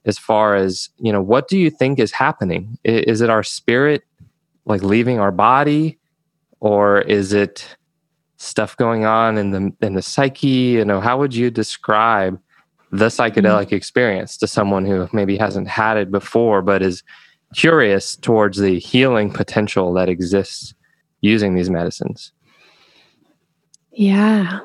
[0.05, 2.78] as far as, you know, what do you think is happening?
[2.84, 4.05] Is it our spirit
[4.64, 5.99] like leaving our body?
[6.61, 7.76] or is it
[8.39, 12.39] stuff going on in the in the psyche you know how would you describe
[12.93, 13.74] the psychedelic mm-hmm.
[13.74, 17.03] experience to someone who maybe hasn't had it before but is
[17.55, 20.74] curious towards the healing potential that exists
[21.20, 22.32] using these medicines
[23.97, 24.61] Yeah.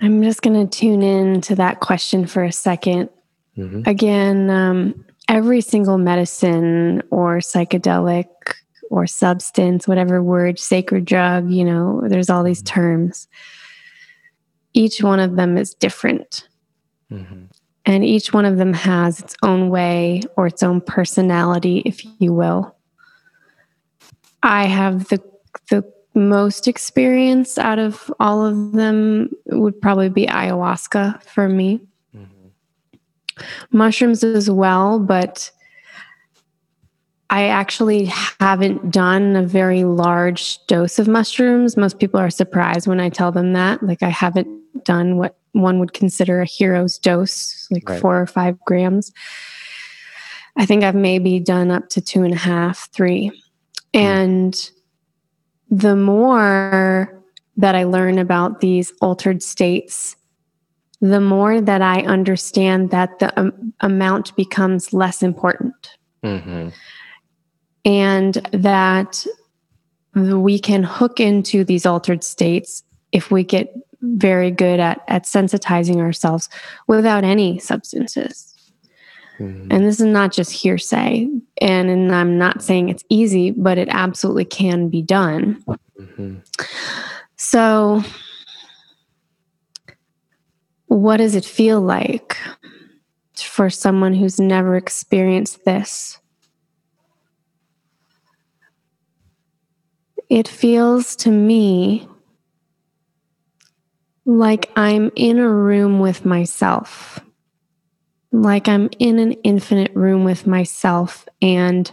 [0.00, 3.10] I'm just going to tune in to that question for a 2nd
[3.58, 3.86] Mhm.
[3.86, 8.26] Again, um, every single medicine or psychedelic
[8.90, 13.28] or substance, whatever word, sacred drug, you know, there's all these terms.
[14.72, 16.48] Each one of them is different.
[17.12, 17.48] Mhm.
[17.84, 22.32] And each one of them has its own way or its own personality, if you
[22.32, 22.74] will.
[24.42, 25.20] I have the
[25.70, 31.80] the most experience out of all of them would probably be ayahuasca for me.
[32.14, 32.26] Mhm.
[33.70, 35.50] Mushrooms as well, but
[37.30, 38.06] I actually
[38.40, 41.76] haven't done a very large dose of mushrooms.
[41.76, 43.82] Most people are surprised when I tell them that.
[43.84, 44.48] Like I haven't
[44.84, 48.00] done what one would consider a hero's dose, like Right.
[48.00, 49.12] four or five grams.
[50.56, 53.30] I think I've maybe done up to two and a half, three.
[53.94, 54.70] And
[55.70, 57.22] the more
[57.56, 60.16] that I learn about these altered states,
[61.00, 66.72] the more that I understand that the um, amount becomes less important Mhm.
[67.84, 69.24] and that
[70.14, 75.96] we can hook into these altered states if we get very good at, at sensitizing
[75.98, 76.48] ourselves
[76.86, 78.54] without any substances.
[79.38, 79.68] Mhm.
[79.70, 81.28] And this is not just hearsay.
[81.60, 85.62] And, and I'm not saying it's easy, but it absolutely can be done.
[85.98, 86.42] Mhm.
[87.36, 88.02] So,
[90.86, 92.36] what does it feel like
[93.36, 96.18] for someone who's never experienced this?
[100.28, 102.08] It feels to me
[104.24, 107.20] like I'm in a room with myself,
[108.32, 111.90] like I'm in an infinite room with myself, and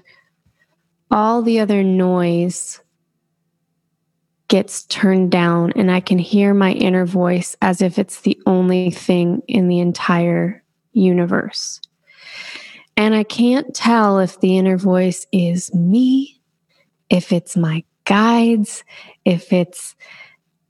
[1.09, 2.81] all the other noise
[4.47, 8.91] gets turned down and I can hear my inner voice as if it's the only
[8.91, 10.63] thing in the entire
[10.93, 11.81] universe.
[12.95, 16.41] And I can't tell if the inner voice is me,
[17.09, 18.83] if it's my guides,
[19.25, 19.95] if it's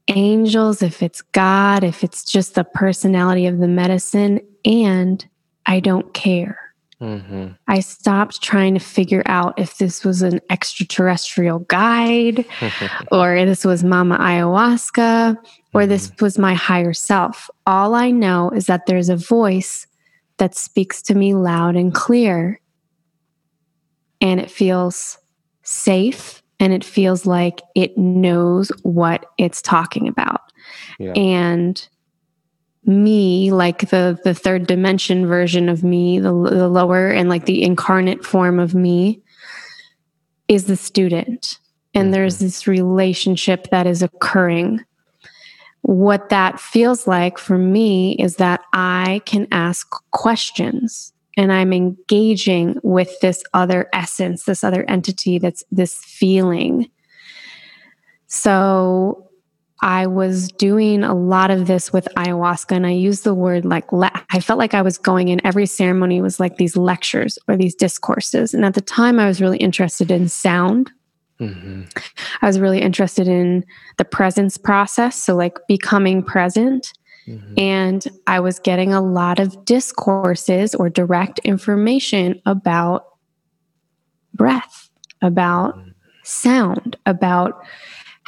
[0.08, 4.42] angels, if it's God, if it's just the personality of the medicine.
[4.66, 5.26] And
[5.68, 6.58] I don't care.
[7.02, 7.56] Mhm.
[7.68, 12.46] I stopped trying to figure out if this was an extraterrestrial guide
[13.12, 15.38] or this was Mama Ayahuasca,
[15.76, 17.52] or this was my higher self.
[17.68, 19.86] All I know is that there's a voice
[20.38, 22.60] that speaks to me loud and clear,
[24.20, 25.20] and it feels
[25.62, 30.42] safe and it feels like it knows what it's talking about.
[30.98, 31.12] Yeah.
[31.14, 31.88] And
[32.88, 37.62] me, like the the third dimension version of me, the, the lower and like the
[37.62, 39.22] incarnate form of me,
[40.48, 41.60] is the student.
[41.94, 42.12] And mm-hmm.
[42.12, 44.84] there's this relationship that is occurring.
[45.82, 52.80] What that feels like for me is that I can ask questions and I'm engaging
[52.84, 56.90] with this other essence, this other entity that's this feeling.
[58.26, 59.27] So
[59.82, 63.92] I was doing a lot of this with ayahuasca, and I used the word like,
[63.92, 67.56] le- I felt like I was going in every ceremony was like these lectures or
[67.56, 68.54] these discourses.
[68.54, 70.92] And at the time, I was really interested in sound.
[71.40, 71.88] Mhm.
[72.42, 73.64] I was really interested in
[73.98, 75.16] the presence process.
[75.16, 76.92] So, like becoming present.
[77.28, 77.60] Mhm.
[77.60, 83.06] And I was getting a lot of discourses or direct information about
[84.34, 84.90] breath,
[85.22, 85.78] about
[86.24, 87.64] sound, about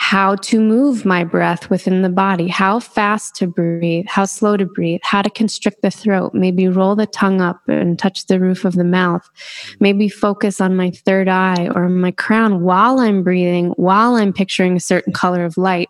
[0.02, 4.66] how to move my breath within the body, how fast to breathe, how slow to
[4.66, 8.64] breathe, how to constrict the throat, maybe roll the tongue up and touch the roof
[8.64, 9.30] of the mouth,
[9.82, 14.78] maybe focus on my third eye or my crown while I'm breathing, while I'm picturing
[14.78, 15.90] a certain color of light.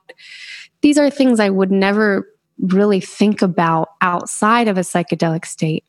[0.81, 2.27] These are things I would never
[2.63, 5.85] really think about outside of a psychedelic state.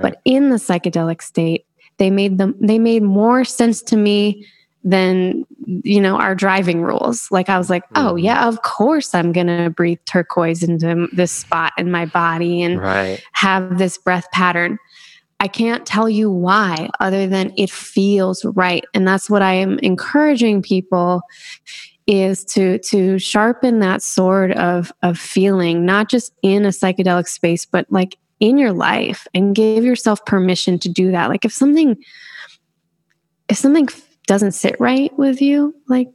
[0.00, 1.66] But in the psychedelic state,
[1.98, 4.46] they made them they made more sense to me
[4.84, 8.22] than you know our driving rules like i was like oh Mhm.
[8.22, 13.20] yeah of course i'm gonna breathe turquoise into this spot in my body and Right.
[13.32, 14.78] have this breath pattern
[15.40, 19.78] i can't tell you why other than it feels right and that's what i am
[19.80, 21.20] encouraging people
[22.06, 27.66] is to to sharpen that sword of of feeling not just in a psychedelic space
[27.66, 31.96] but like in your life and give yourself permission to do that like if something
[33.48, 33.88] if something
[34.26, 36.08] doesn't sit right with you like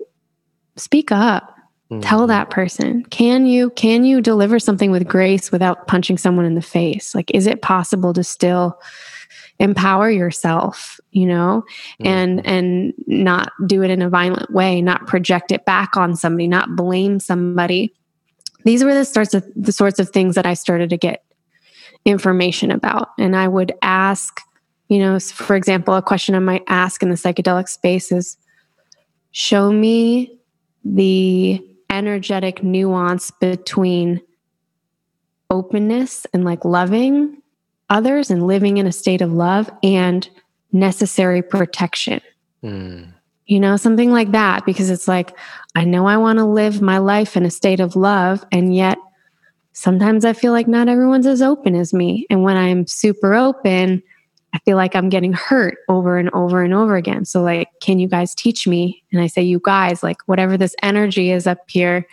[0.75, 1.55] speak up.
[2.01, 2.27] Tell Mhm.
[2.29, 6.61] that person can you can you deliver something with grace without punching someone in the
[6.61, 7.13] face?
[7.13, 8.79] Like is it possible to still
[9.59, 11.63] empower yourself you know?
[12.05, 16.47] And and not do it in a violent way not project it back on somebody
[16.47, 17.93] not blame somebody.
[18.63, 21.23] These were the sorts of the sorts of things that I started to get
[22.05, 23.09] information about.
[23.19, 24.39] And I would ask,
[24.91, 28.35] you know, for example, a question I might ask in the psychedelic space is
[29.31, 30.37] show me
[30.83, 34.19] the energetic nuance between
[35.49, 37.41] openness and like loving
[37.89, 40.29] others and living in a state of love and
[40.73, 42.19] necessary protection.
[42.61, 43.13] Mm.
[43.45, 45.37] You know, something like that, because it's like,
[45.73, 48.97] I know I want to live my life in a state of love, and yet
[49.71, 52.27] sometimes I feel like not everyone's as open as me.
[52.29, 54.03] And when I'm super open,
[54.53, 57.25] I feel like I'm getting hurt over and over and over again.
[57.25, 59.03] So, like, can you guys teach me?
[59.11, 62.05] And I say, you guys, like, whatever this energy is up here,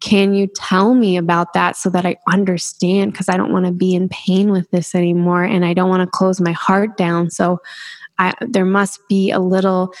[0.00, 3.12] can you tell me about that so that I understand?
[3.12, 6.02] Because I don't want to be in pain with this anymore and I don't want
[6.02, 7.30] to close my heart down.
[7.30, 7.58] So,
[8.18, 9.94] I, there must be a little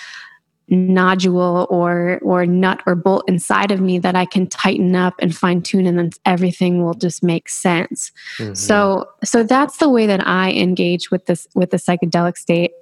[0.68, 5.34] nodule or or nut or bolt inside of me that I can tighten up and
[5.34, 8.10] fine tune and then everything will just make sense.
[8.38, 8.54] Mm-hmm.
[8.54, 12.72] So so that's the way that I engage with this with the psychedelic state.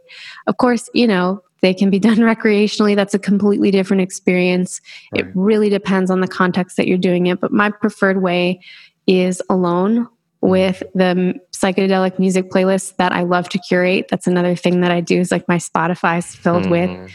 [0.46, 2.94] Of course, you know, they can be done recreationally.
[2.94, 4.80] That's a completely different experience.
[5.12, 5.26] Right.
[5.26, 8.60] It really depends on the context that you're doing it, but my preferred way
[9.06, 10.48] is alone mm-hmm.
[10.48, 14.06] with the psychedelic music playlist that I love to curate.
[14.10, 16.70] That's another thing that I do is like my Spotify is filled mm.
[16.70, 17.10] with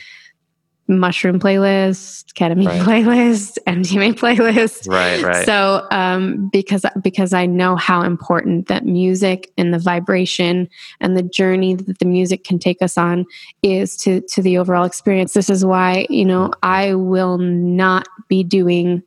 [0.88, 2.82] mushroom playlist, ketamine right.
[2.82, 4.88] playlist, MDMA playlist.
[4.88, 5.46] Right, right.
[5.46, 10.70] So, um, because because I know how important that music and the vibration
[11.00, 13.26] and the journey that the music can take us on
[13.64, 15.34] is to to the overall experience.
[15.34, 19.02] This is why you know I will not be doing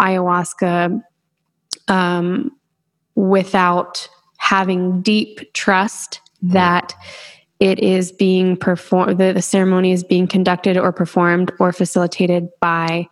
[0.00, 1.02] ayahuasca
[1.88, 2.50] um,
[3.14, 4.08] without
[4.38, 6.94] having deep trust that
[7.62, 13.06] it is being performed, the, the ceremony is being conducted or performed or facilitated by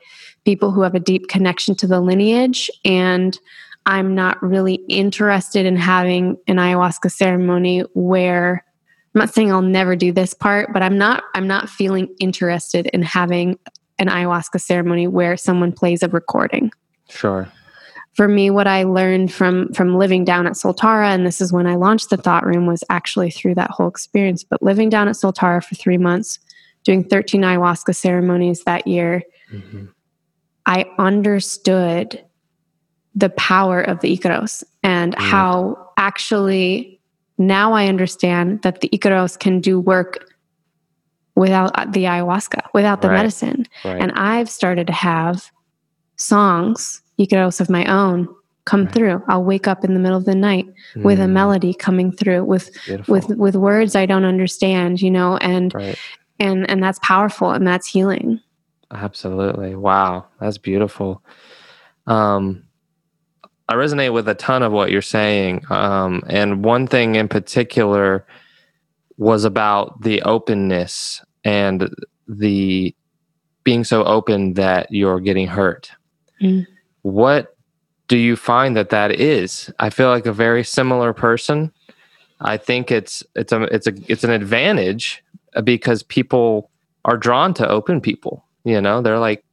[0.45, 2.69] people who have a deep connection to the lineage.
[2.85, 3.39] And
[3.87, 8.65] I'm not really interested in having an ayahuasca ceremony where
[9.15, 12.87] I'm not saying I'll never do this part, but I'm not I'm not feeling interested
[12.89, 13.57] in having
[14.01, 16.73] an ayahuasca ceremony where someone plays a recording.
[17.09, 17.49] Sure
[18.15, 21.67] for me what i learned from from living down at soltara and this is when
[21.67, 25.15] i launched the thought room was actually through that whole experience but living down at
[25.15, 26.39] soltara for three months
[26.85, 29.87] doing 13 ayahuasca ceremonies that year mm-hmm.
[30.67, 32.23] i understood
[33.15, 35.25] the power of the icaros and mm-hmm.
[35.25, 37.01] how actually
[37.39, 40.27] now i understand that the icaros can do work
[41.37, 43.17] without the ayahuasca without the right.
[43.17, 44.01] medicine right.
[44.01, 45.51] and i've started to have
[46.17, 48.29] songs Icaros of my own
[48.65, 48.95] come right.
[48.95, 49.23] through.
[49.29, 51.03] I'll wake up in the middle of the night mm.
[51.03, 51.33] with a mm.
[51.33, 53.13] melody coming through with Beautiful.
[53.13, 55.99] with with words I don't understand, you know, and right.
[56.39, 58.41] and and that's powerful and that's healing.
[58.91, 59.75] Absolutely.
[59.77, 60.27] Wow.
[60.41, 61.23] That's beautiful.
[62.07, 62.65] Um
[63.69, 65.65] I resonate with a ton of what you're saying.
[65.71, 68.27] Um and one thing in particular
[69.17, 71.93] was about the openness and
[72.27, 72.95] the
[73.63, 75.91] being so open that you're getting hurt.
[76.41, 76.67] Mm
[77.03, 77.57] what
[78.09, 79.73] do you find that that is?
[79.79, 81.73] I feel like a very similar person.
[82.41, 85.23] I think it's it's a it's a it's an advantage
[85.65, 86.71] because people
[87.05, 88.45] are drawn to open people.
[88.65, 89.45] You know, they're like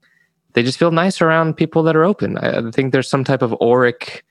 [0.54, 2.38] they just feel nice around people that are open.
[2.40, 4.26] I, think there's some type of auric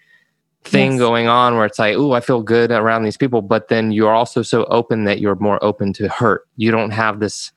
[0.64, 0.98] thing yes.
[0.98, 4.12] going on where it's like, oh, I feel good around these people, but then you're
[4.12, 6.48] also so open that you're more open to hurt.
[6.56, 7.52] You don't have this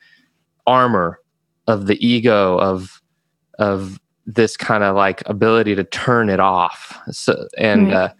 [0.67, 1.19] armor
[1.65, 3.01] of the ego of
[3.57, 3.99] of
[4.35, 6.97] this kind of like ability to turn it off.
[7.11, 8.13] So, and uh,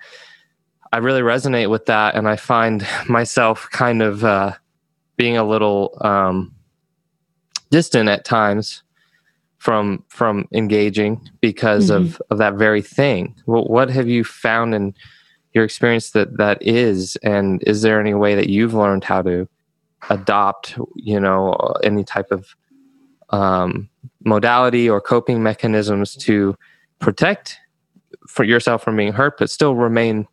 [0.92, 2.16] I really resonate with that.
[2.16, 4.54] And I find myself kind of uh,
[5.18, 6.54] being a little um,
[7.70, 8.84] distant at times
[9.60, 12.06] from from engaging because mm-hmm.
[12.06, 13.36] of of that very thing.
[13.46, 14.96] Well, what have you found in
[15.54, 19.48] your experience that that is, and is there any way that you've learned how to
[20.10, 21.54] adopt, you know,
[21.84, 22.56] any type of
[23.32, 23.90] um,
[24.24, 26.56] modality or coping mechanisms to
[27.00, 27.58] protect
[28.28, 30.28] for yourself from being hurt, but still remain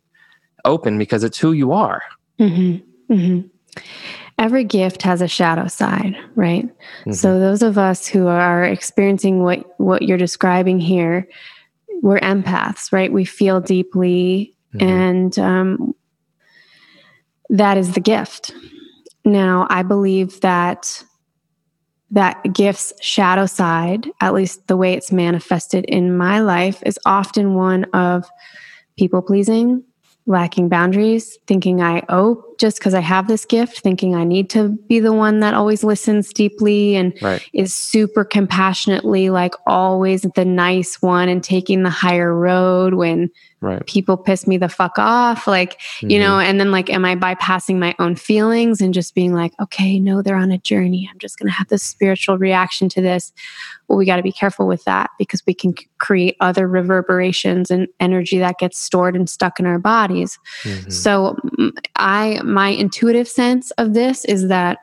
[0.65, 2.01] open because it's who you are.
[2.39, 3.13] Mm-hmm.
[3.13, 3.47] Mm-hmm.
[4.39, 6.65] Every gift has a shadow side, right?
[6.65, 7.13] Mm-hmm.
[7.13, 11.27] So those of us who are experiencing what what you're describing here,
[12.01, 13.11] we're empaths, right?
[13.11, 14.87] We feel deeply, mm-hmm.
[14.87, 15.95] and um,
[17.49, 18.53] that is the gift.
[19.25, 21.03] Now, I believe that
[22.11, 27.55] that gift's shadow side, at least the way it's manifested in my life, is often
[27.55, 28.25] one of
[28.97, 29.83] people pleasing,
[30.25, 34.69] lacking boundaries, thinking I owe just because I have this gift, thinking I need to
[34.69, 37.41] be the one that always listens deeply and Right.
[37.53, 43.29] is super compassionately, like always the nice one and taking the higher road when
[43.59, 43.83] Right.
[43.87, 45.47] people piss me the fuck off.
[45.47, 49.33] Like, you know, and then like, am I bypassing my own feelings and just being
[49.33, 51.09] like, okay, no, they're on a journey.
[51.11, 53.33] I'm just going to have this spiritual reaction to this.
[53.87, 57.87] Well, we got to be careful with that because we can create other reverberations and
[57.99, 60.37] energy that gets stored and stuck in our bodies.
[60.63, 60.91] Mhm.
[60.91, 61.35] So
[61.95, 64.79] I my intuitive sense of this is that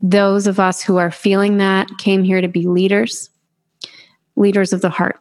[0.00, 3.30] those of us who are feeling that came here to be leaders,
[4.36, 5.20] leaders of the heart.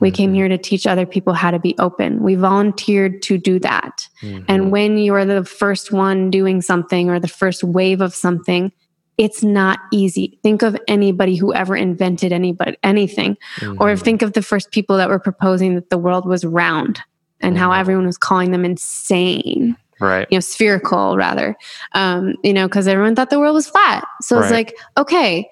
[0.00, 0.36] We came Mhm.
[0.36, 2.22] here to teach other people how to be open.
[2.22, 4.08] We volunteered to do that.
[4.22, 4.44] Mhm.
[4.48, 8.72] And when you are the first one doing something or the first wave of something,
[9.16, 10.38] it's not easy.
[10.42, 13.36] Think of anybody who ever invented anybody anything
[13.78, 14.02] or Mhm.
[14.02, 17.00] think of the first people that were proposing that the world was round
[17.40, 17.78] and how Mhm.
[17.78, 20.26] everyone was calling them insane right.
[20.30, 21.56] you know spherical rather
[21.94, 24.04] um you know because everyone thought the world was flat.
[24.22, 25.48] So it's like okay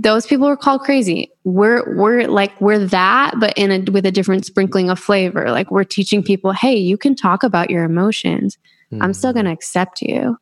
[0.00, 1.28] those people were called crazy.
[1.42, 5.50] We're we're like we're that but in a with a different sprinkling of flavor.
[5.50, 8.58] Like we're teaching people hey you can talk about your emotions.
[9.00, 9.34] I'm still Mhm.
[9.34, 10.36] going to accept you.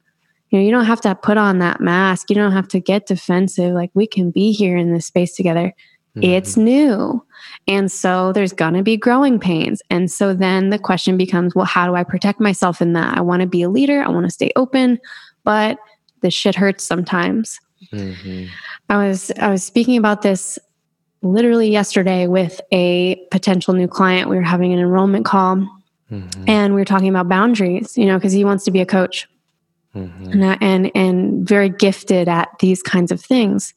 [0.51, 2.29] You know you don't have to put on that mask.
[2.29, 3.73] You don't have to get defensive.
[3.73, 5.73] Like we can be here in this space together
[6.23, 7.23] it's new.
[7.69, 9.83] And so there's going to be growing pains.
[9.91, 13.17] And so then the question becomes well, how do I protect myself in that?
[13.19, 14.99] I want to be a leader, I want to stay open,
[15.45, 15.79] but
[16.23, 17.61] the shit hurts sometimes.
[17.93, 18.49] Mhm.
[18.89, 20.59] I was I was speaking about this
[21.23, 24.29] literally yesterday with a potential new client.
[24.31, 25.57] We were having an enrollment call
[26.11, 26.45] Mhm.
[26.49, 29.29] and we were talking about boundaries, you know, because he wants to be a coach
[29.95, 30.33] Mhm.
[30.33, 33.75] and, and and very gifted at these kinds of things.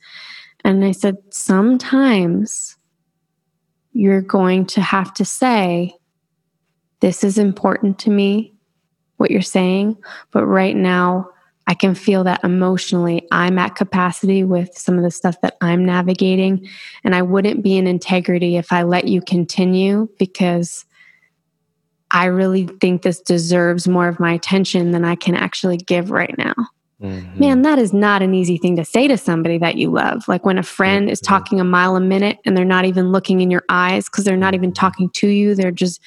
[0.64, 2.78] And I said, sometimes
[3.94, 5.94] you're going to have to say,
[7.00, 8.54] this is important to me,
[9.18, 9.98] what you're saying,
[10.32, 11.30] but right now
[11.70, 15.86] I can feel that emotionally I'm at capacity with some of the stuff that I'm
[15.86, 16.68] navigating.
[17.04, 20.86] And I wouldn't be in integrity if I let you continue because
[22.10, 26.36] I really think this deserves more of my attention than I can actually give right
[26.40, 26.56] now.
[27.02, 27.40] Mhm.
[27.40, 30.28] Man, that is not an easy thing to say to somebody that you love.
[30.28, 31.28] Like when a friend is Mhm.
[31.28, 34.36] talking a mile a minute and they're not even looking in your eyes because they're
[34.36, 36.02] not even talking to you, they're just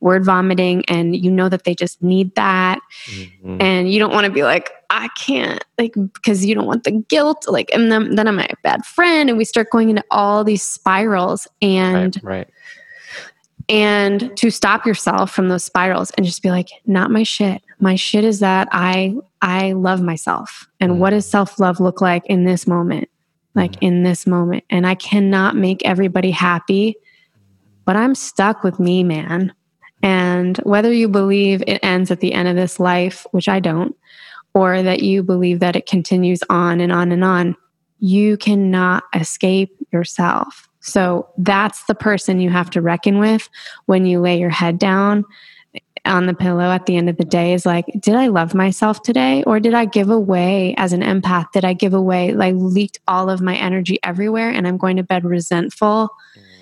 [0.00, 2.80] word vomiting, and you know that they just need that.
[3.08, 3.62] Mhm.
[3.62, 6.90] And you don't want to be like, I can't, like, because you don't want the
[6.90, 7.44] guilt.
[7.48, 9.28] Like, and then, then I'm a bad friend.
[9.28, 11.46] And we start going into all these spirals.
[11.62, 12.38] And right.
[12.38, 12.48] Right.
[13.68, 17.96] and to stop yourself from those spirals and just be like not my shit my
[17.96, 20.68] shit is that i i love myself.
[20.80, 20.96] And mm.
[20.98, 23.10] what does self-love look like in this moment?
[23.54, 23.78] Like mm.
[23.82, 24.64] in this moment.
[24.70, 26.96] And i cannot make everybody happy
[27.84, 29.52] but i'm stuck with me man.
[30.04, 33.94] And whether you believe it ends at the end of this life which i don't
[34.54, 37.56] or that you believe that it continues on and on and on
[37.98, 40.68] you cannot escape yourself.
[40.80, 43.48] So that's the person you have to reckon with
[43.86, 45.24] when you lay your head down
[46.04, 49.02] on the pillow at the end of the day is like, did I love myself
[49.02, 49.42] today?
[49.44, 51.52] Or did I give away as an empath?
[51.52, 55.02] Did I give away, like, leaked all of my energy everywhere and I'm going to
[55.02, 56.08] bed resentful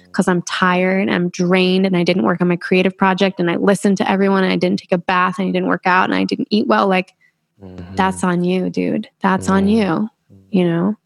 [0.04, 3.50] because I'm tired and I'm drained and I didn't work on my creative project and
[3.50, 6.04] I listened to everyone and I didn't take a bath and I didn't work out
[6.04, 6.86] and I didn't eat well?
[6.88, 7.14] Like,
[7.62, 7.96] Mhm.
[7.96, 9.08] that's on you, dude.
[9.20, 9.70] That's on Mm.
[9.70, 10.10] you,
[10.50, 10.96] you know?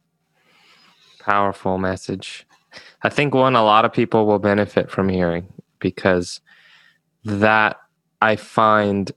[1.21, 2.47] powerful message.
[3.03, 5.47] I think one a lot of people will benefit from hearing
[5.79, 6.41] because
[7.25, 7.79] that
[8.25, 9.13] I find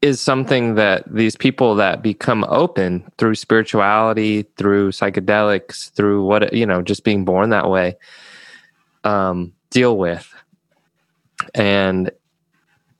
[0.00, 6.64] is something that these people that become open through spirituality, through psychedelics, through what you
[6.64, 7.96] know, just being born that way,
[9.04, 10.32] um, deal with.
[11.54, 12.10] And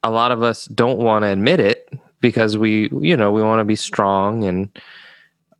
[0.02, 3.60] a lot of us don't want to admit it because we, you know, we want
[3.60, 4.78] to be strong and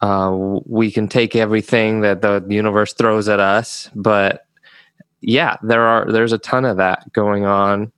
[0.02, 0.30] uh,
[0.66, 3.88] we can take everything that the universe throws at us.
[3.94, 4.44] But
[5.22, 7.92] yeah, there are there's a ton of that going on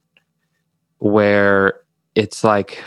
[1.01, 1.81] where
[2.15, 2.83] it's like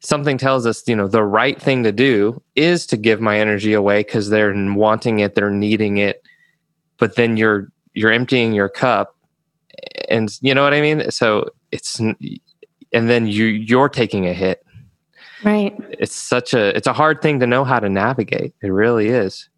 [0.00, 3.72] something tells us, you know, the right thing to do is to give my energy
[3.72, 6.22] away because they're wanting it, they're needing it.
[6.98, 9.14] But then you're you're emptying your cup,
[10.08, 11.10] and you know what I mean.
[11.10, 12.16] So it's and
[12.92, 14.62] then you you're taking a hit
[15.44, 15.76] Right.
[15.90, 19.50] it's such a it's a hard thing to know how to navigate it really is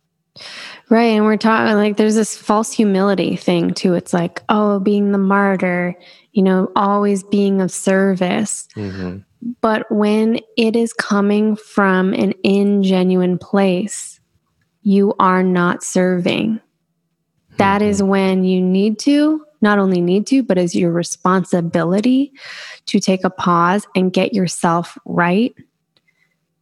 [0.88, 1.08] Right.
[1.08, 3.94] And we're talking like there's this false humility thing too.
[3.94, 5.96] It's like, oh, being the martyr,
[6.32, 8.68] you know, always being of service.
[8.76, 9.18] mm-hmm.
[9.60, 14.18] But when it is coming from an ingenuine place,
[14.82, 16.60] you are not serving.
[17.56, 22.32] That is when you need to not only need to, but is your responsibility
[22.86, 25.54] to take a pause and get yourself right.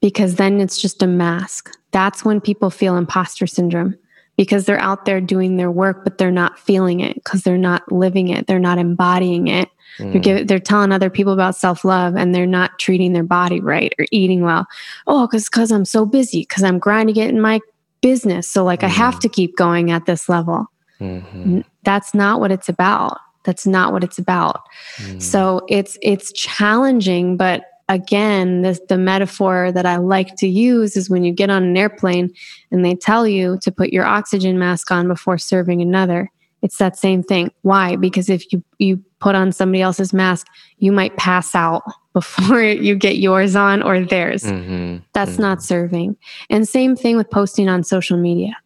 [0.00, 1.70] Because then it's just a mask.
[1.90, 3.96] That's when people feel imposter syndrome
[4.36, 7.90] because they're out there doing their work, but they're not feeling it because they're not
[7.90, 9.68] living it, they're not embodying it.
[9.98, 10.12] Mm.
[10.12, 13.60] They're, give, they're telling other people about self love and they're not treating their body
[13.60, 14.66] right or eating well.
[15.06, 17.60] Oh, because because I'm so busy, because I'm grinding it in my
[18.02, 18.46] business.
[18.46, 18.84] So like mm.
[18.84, 19.20] I have mm.
[19.20, 20.66] to keep going at this level.
[21.00, 21.60] Mm-hmm.
[21.82, 23.18] That's not what it's about.
[23.44, 24.62] That's not what it's about.
[24.96, 25.22] Mm.
[25.22, 31.08] So it's it's challenging, but again, this, the metaphor that I like to use is
[31.08, 32.32] when you get on an airplane
[32.70, 36.30] and they tell you to put your oxygen mask on before serving another.
[36.62, 37.52] It's that same thing.
[37.62, 37.96] Why?
[37.96, 40.46] Because if you you put on somebody else's mask,
[40.78, 41.82] you might pass out
[42.12, 44.42] before you get yours on or theirs.
[44.42, 45.04] Mm-hmm.
[45.12, 45.42] That's mm-hmm.
[45.42, 46.16] not serving.
[46.50, 48.56] And same thing with posting on social media.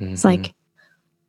[0.00, 0.14] Mm-hmm.
[0.14, 0.54] It's like,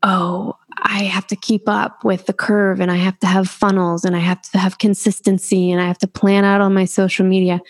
[0.04, 4.06] oh, I have to keep up with the curve and I have to have funnels
[4.06, 7.26] and I have to have consistency and I have to plan out on my social
[7.26, 7.62] media.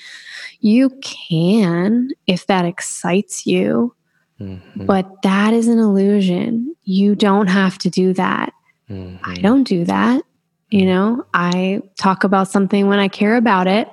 [0.60, 3.96] You can if that excites you,
[4.40, 4.86] mm-hmm.
[4.86, 6.76] but that is an illusion.
[6.84, 8.54] You don't have to do that.
[8.90, 9.18] Mm-hmm.
[9.24, 10.24] I don't do that.
[10.70, 13.90] You know, I talk about something when I care about it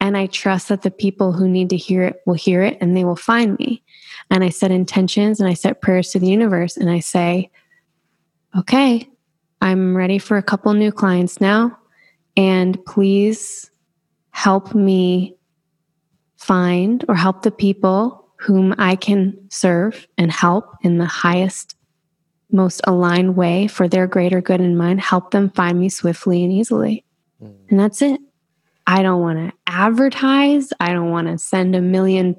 [0.00, 2.96] and I trust that the people who need to hear it will hear it and
[2.96, 3.82] they will find me.
[4.30, 7.50] And I set intentions and I set prayers to the universe and I say,
[8.56, 9.08] okay,
[9.60, 11.76] I'm ready for a couple new clients now.
[12.36, 13.70] And please
[14.30, 15.36] help me
[16.36, 21.76] find or help the people whom I can serve and help in the highest,
[22.50, 25.00] most aligned way for their greater good in mind.
[25.00, 27.04] Help them find me swiftly and easily.
[27.42, 27.54] Mm.
[27.68, 28.20] And that's it.
[28.86, 30.72] I don't want to advertise.
[30.80, 32.34] I don't want to send a million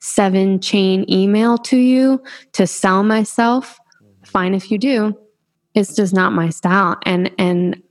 [0.00, 2.22] seven chain email to you
[2.52, 3.78] to sell myself.
[4.02, 4.26] Mm.
[4.26, 5.16] Fine if you do
[5.78, 6.96] it's just not my style.
[7.04, 7.82] And and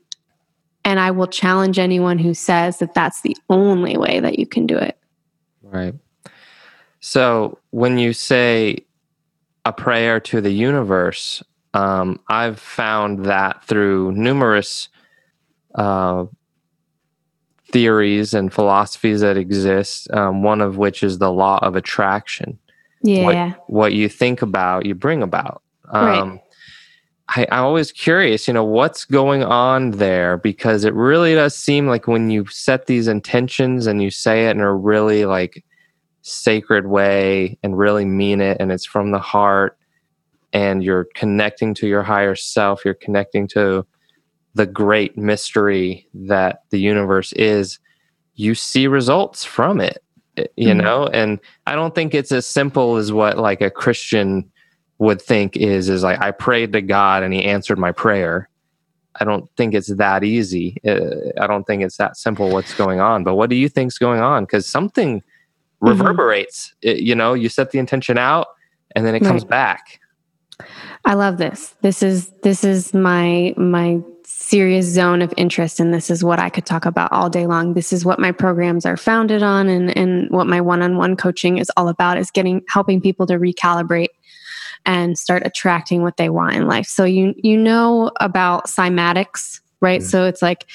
[0.84, 4.66] and i will challenge anyone who says that that's the only way that you can
[4.66, 4.98] do it.
[5.62, 5.94] Right.
[7.00, 8.86] So when you say
[9.66, 14.88] a prayer to the universe um, i've found that through numerous
[15.76, 16.26] uh,
[17.70, 22.58] theories and philosophies that exist um, one of which is the law of attraction.
[23.04, 23.24] Yeah.
[23.26, 25.62] what, what you think about you bring about.
[25.92, 26.42] Um, right
[27.30, 31.88] I, I'm always curious, you know, what's going on there because it really does seem
[31.88, 35.64] like when you set these intentions and you say it in a really like
[36.22, 39.78] sacred way and really mean it and it's from the heart
[40.54, 43.86] and you're connecting to your higher self, you're connecting to
[44.56, 47.80] the great mystery that the universe is,
[48.36, 50.04] you see results from it,
[50.56, 50.80] you mm-hmm.
[50.80, 51.08] know?
[51.08, 54.50] And I don't think it's as simple as what like a Christian
[55.00, 58.50] would think is is like I prayed to God and He answered my prayer.
[59.20, 60.78] I don't think it's that easy.
[60.88, 62.50] Uh, I don't think it's that simple.
[62.50, 63.24] What's going on?
[63.24, 64.44] But what do you think's going on?
[64.44, 65.88] Because something mm-hmm.
[65.88, 66.74] reverberates.
[66.82, 68.48] It, you know, you set the intention out,
[68.96, 69.28] and then it right.
[69.28, 70.00] comes back.
[71.06, 71.76] I love this.
[71.82, 76.50] This is this is my my serious zone of interest and this is what I
[76.50, 77.74] could talk about all day long.
[77.74, 81.72] This is what my programs are founded on and and what my one-on-one coaching is
[81.78, 84.10] all about is getting helping people to recalibrate
[84.86, 86.88] and start attracting what they want in life.
[86.88, 90.02] So you you know about cymatics, right?
[90.02, 90.10] Mm-hmm.
[90.10, 90.66] So it's like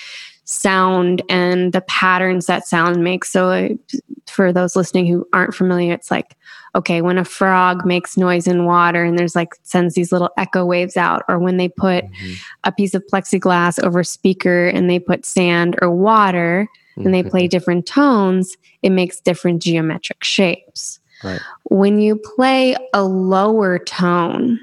[0.45, 3.31] sound and the patterns that sound makes.
[3.31, 3.79] So
[4.27, 6.37] for those listening who aren't familiar, it's like
[6.75, 10.65] okay, when a frog makes noise in water and there's like sends these little echo
[10.65, 12.33] waves out, or when they put mm-hmm.
[12.65, 17.07] a piece of plexiglass over a speaker and they put sand or water mm-hmm.
[17.07, 17.51] and they play mm-hmm.
[17.51, 20.99] different tones, it makes different geometric shapes.
[21.25, 21.41] Right.
[21.65, 24.59] When you play a lower tone,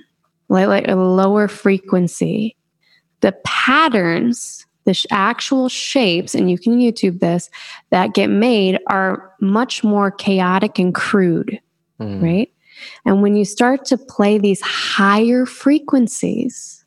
[0.49, 2.55] like, like a lower frequency,
[3.21, 7.49] the patterns, the sh- actual shapes, and you can YouTube this,
[7.91, 11.59] that get made are much more chaotic and crude,
[11.99, 12.21] mm.
[12.21, 12.51] right?
[13.05, 16.83] And when you start to play these higher frequencies,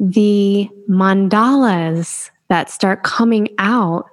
[0.00, 4.06] the mandalas that start coming out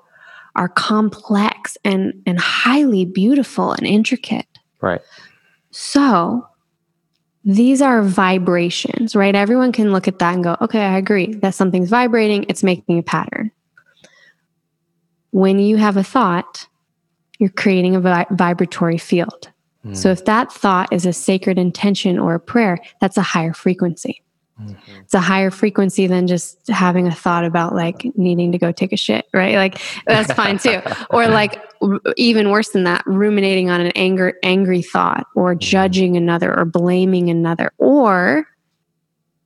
[0.59, 4.45] are complex and and highly beautiful and intricate.
[4.81, 5.01] Right.
[5.71, 6.45] So
[7.45, 9.33] these are vibrations, right?
[9.33, 12.99] Everyone can look at that and go, okay, I agree that something's vibrating, it's making
[12.99, 13.51] a pattern.
[15.31, 16.67] When you have a thought,
[17.39, 19.49] you're creating a vi- vibratory field.
[19.85, 19.95] Mm.
[19.95, 24.21] So if that thought is a sacred intention or a prayer, that's a higher frequency.
[24.61, 24.99] Mm-hmm.
[25.01, 28.91] It's a higher frequency than just having a thought about like needing to go take
[28.91, 29.55] a shit, right?
[29.55, 30.81] Like that's fine too.
[31.09, 31.61] or like
[32.17, 35.59] even worse than that, ruminating on an anger angry thought or mm-hmm.
[35.59, 38.47] judging another or blaming another or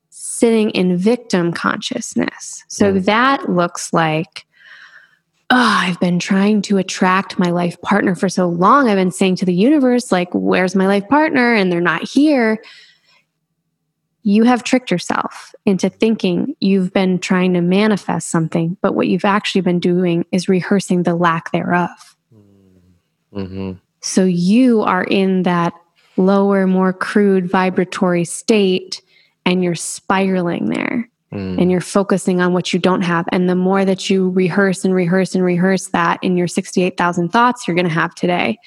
[0.09, 2.63] sitting in victim consciousness.
[2.67, 3.05] So Mm.
[3.05, 4.45] that looks like,
[5.49, 8.89] oh, I've been trying to attract my life partner for so long.
[8.89, 11.53] I've been saying to the universe, like, where's my life partner?
[11.53, 12.61] And they're not here.
[14.23, 19.25] You have tricked yourself into thinking you've been trying to manifest something, but what you've
[19.25, 22.15] actually been doing is rehearsing the lack thereof.
[23.33, 23.73] Mm-hmm.
[23.99, 25.73] So you are in that
[26.17, 29.01] lower, more crude vibratory state
[29.45, 31.59] and you're spiraling there Mm.
[31.59, 33.25] and you're focusing on what you don't have.
[33.31, 37.67] And the more that you rehearse and rehearse and rehearse that in your 68,000 thoughts
[37.67, 38.57] you're going to have today,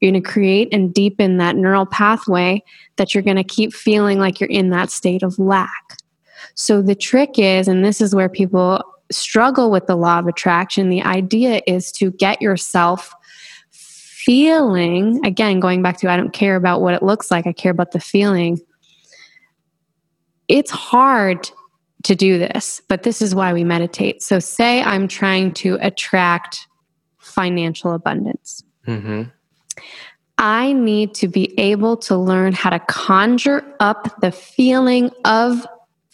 [0.00, 2.64] you're going to create and deepen that neural pathway
[2.96, 5.98] that you're going to keep feeling like you're in that state of lack.
[6.54, 10.88] So the trick is, and this is where people struggle with the law of attraction,
[10.88, 13.14] the idea is to get yourself
[13.70, 17.70] feeling again going back to i don't care about what it looks like i care
[17.70, 18.60] about the feeling
[20.48, 21.48] it's hard
[22.06, 24.22] to do this but this is why we meditate.
[24.22, 26.66] So say i'm trying to attract
[27.18, 28.62] financial abundance.
[28.86, 29.22] Mm-hmm.
[30.38, 35.66] i need to be able to learn how to conjure up the feeling of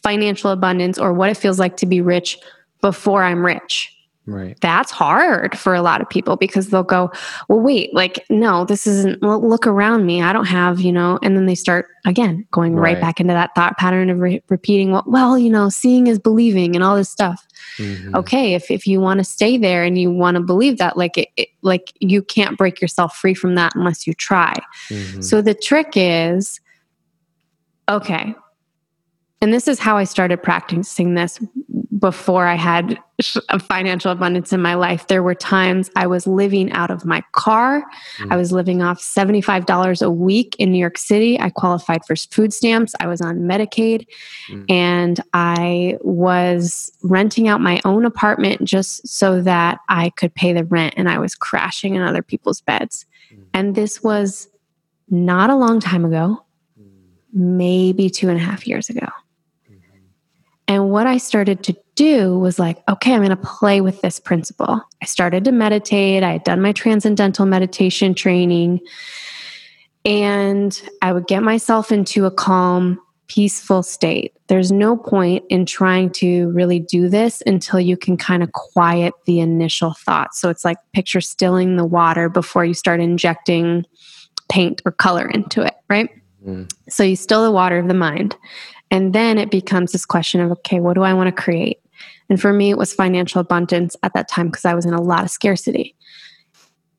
[0.02, 2.38] financial abundance or what it feels like to be rich
[2.80, 4.56] before i'm rich Right.
[4.60, 7.10] that's hard for a lot of people because they'll go,
[7.48, 10.22] well, wait, like, no, this isn't, well, look around me.
[10.22, 13.00] I don't have, you know, and then they start again going right, Right.
[13.00, 16.76] back into that thought pattern of re- repeating, what, well, you know, seeing is believing
[16.76, 17.44] and all this stuff.
[17.78, 18.14] Mhm.
[18.14, 18.54] Okay.
[18.54, 21.28] If, if you want to stay there and you want to believe that, like, it,
[21.36, 24.54] it, like you can't break yourself free from that unless you try.
[24.88, 25.24] Mhm.
[25.24, 26.60] So the trick is
[27.88, 28.34] okay.
[29.40, 31.40] And this is how I started practicing this
[31.98, 32.98] before I had
[33.48, 35.06] a financial abundance in my life.
[35.06, 37.84] There were times I was living out of my car.
[38.30, 41.38] I was living off $75 a week in New York City.
[41.40, 42.94] I qualified for food stamps.
[43.00, 44.06] I was on Medicaid
[44.50, 44.64] Mm.
[44.68, 50.64] and I was renting out my own apartment just so that I could pay the
[50.64, 53.06] rent and I was crashing in other people's beds.
[53.32, 53.44] Mm.
[53.54, 54.48] And this was
[55.08, 56.44] not a long time ago,
[57.32, 59.06] maybe two and a half years ago.
[60.68, 64.18] And what I started to do was like, okay, I'm going to play with this
[64.18, 64.80] principle.
[65.02, 66.22] I started to meditate.
[66.22, 68.80] I had done my transcendental meditation training.
[70.04, 74.34] And I would get myself into a calm, peaceful state.
[74.48, 79.14] There's no point in trying to really do this until you can kind of quiet
[79.26, 80.40] the initial thoughts.
[80.40, 83.84] So it's like picture stilling the water before you start injecting
[84.50, 86.10] paint or color into it, right?
[86.46, 86.70] Mm.
[86.88, 88.36] So you still the water of the mind.
[88.92, 91.80] And then it becomes this question of, okay, what do I want to create?
[92.28, 95.00] And for me, it was financial abundance at that time because I was in a
[95.00, 95.96] lot of scarcity.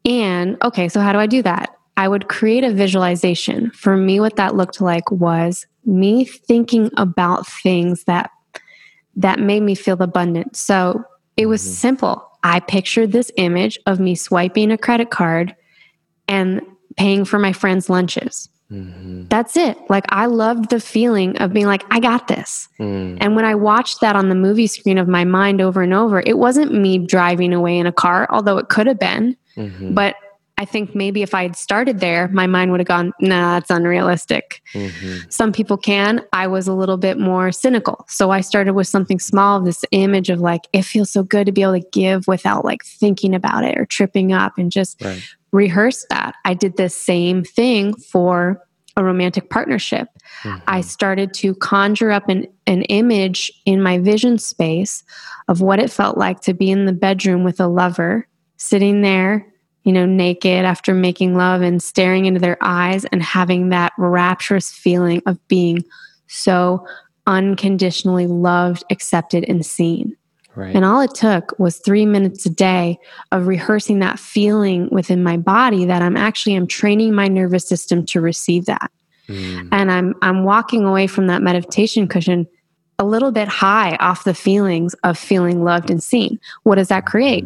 [0.04, 1.70] And okay, so how do I do that?
[1.96, 3.72] I would create a visualization.
[3.72, 8.32] For me, what that looked like was me thinking about things that
[9.16, 10.56] that made me feel abundant.
[10.56, 11.04] So
[11.38, 11.74] it was Mhm.
[11.76, 12.28] simple.
[12.44, 15.56] I pictured this image of me swiping a credit card
[16.28, 16.62] and
[16.98, 18.50] paying for my friends' lunches.
[18.72, 19.30] Mhm.
[19.30, 19.78] That's it.
[19.90, 22.70] Like I loved the feeling of being like, I got this.
[22.80, 23.18] Mm.
[23.22, 26.22] And when I watched that on the movie screen of my mind over and over,
[26.26, 29.38] it wasn't me driving away in a car, although it could have been.
[29.58, 29.94] Mhm.
[29.94, 30.16] But
[30.58, 33.72] I think maybe if I had started there, my mind would have gone, nah, that's
[33.72, 34.62] unrealistic.
[34.74, 35.32] Mhm.
[35.32, 36.22] Some people can.
[36.32, 38.06] I was a little bit more cynical.
[38.08, 41.52] So I started with something small, this image of like, it feels so good to
[41.52, 45.24] be able to give without like thinking about it or tripping up and just Right.
[45.54, 46.36] Rehearse that.
[46.44, 48.62] I did the same thing for
[48.98, 50.08] a romantic partnership.
[50.68, 50.84] I Mhm.
[50.84, 55.04] started to conjure up an, an image in my vision space
[55.48, 58.28] of what it felt like to be in the bedroom with a lover,
[58.58, 59.48] sitting there,
[59.84, 64.72] you know, naked after making love and staring into their eyes and having that rapturous
[64.72, 65.84] feeling of being
[66.28, 66.86] so
[67.26, 70.16] unconditionally loved, accepted, and seen.
[70.56, 70.76] Right.
[70.76, 73.00] And all it took was three minutes a day
[73.32, 78.06] of rehearsing that feeling within my body that I'm actually I'm training my nervous system
[78.08, 78.92] to receive that.
[79.28, 79.70] Mm.
[79.72, 82.48] And I'm I'm walking away from that meditation cushion
[83.00, 86.40] a little bit high off the feelings of feeling loved and seen.
[86.64, 87.46] What does that create?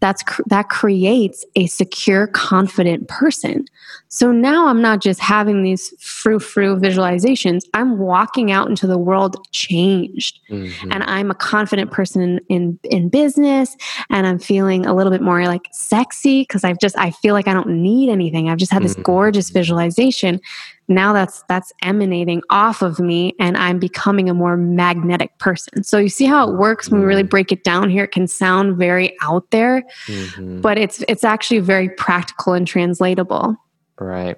[0.00, 3.64] That's that creates a secure, confident person.
[4.08, 7.64] So now I'm not just having these frou frou visualizations.
[7.74, 10.72] I'm walking out into the world changed Mhm.
[10.92, 13.76] and I'm a confident person in, in in business
[14.10, 17.48] and I'm feeling a little bit more like sexy because I've just I feel like
[17.48, 18.48] I don't need anything.
[18.48, 19.02] I've just had this Mhm.
[19.02, 20.40] gorgeous visualization.
[20.88, 25.84] Now that's that's emanating off of me and I'm becoming a more magnetic person.
[25.84, 27.30] So you see how it works when we really Mm.
[27.30, 28.04] break it down here.
[28.04, 30.62] It can sound very out there, Mhm.
[30.62, 33.56] but it's it's actually very practical and translatable.
[34.00, 34.36] Right.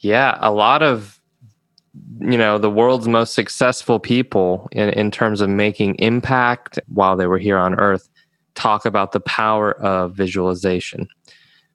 [0.00, 1.20] Yeah, a lot of
[2.20, 7.26] you know the world's most successful people in, in terms of making impact while they
[7.26, 8.08] were here on earth
[8.54, 11.08] talk about the power of visualization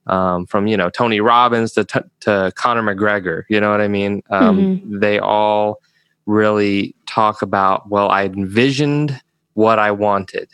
[0.07, 3.87] um, from you know tony robbins to, t- to conor mcgregor you know what i
[3.87, 4.21] mean?
[4.29, 4.99] Um, Mhm.
[5.01, 5.81] they all
[6.25, 9.19] really talk about well i envisioned
[9.53, 10.49] what i wanted.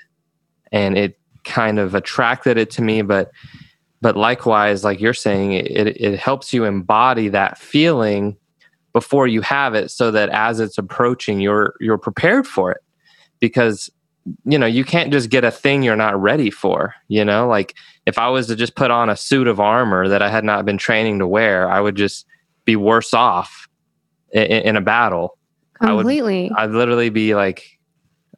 [0.72, 3.32] And it kind of attracted it to me but
[4.02, 8.38] but likewise like you're saying it, it helps you embody that feeling
[8.93, 12.82] before you have it so that as it's approaching you're you're prepared for it.
[13.39, 13.89] Because
[14.45, 17.76] you know you can't just get a thing you're not ready for you know like
[18.05, 20.63] if i was to just put on a suit of armor that i had not
[20.65, 22.26] been training to wear i would just
[22.65, 23.67] be worse off
[24.32, 25.38] in, in a battle
[25.80, 26.51] I would- Completely.
[26.57, 27.63] i'd literally be like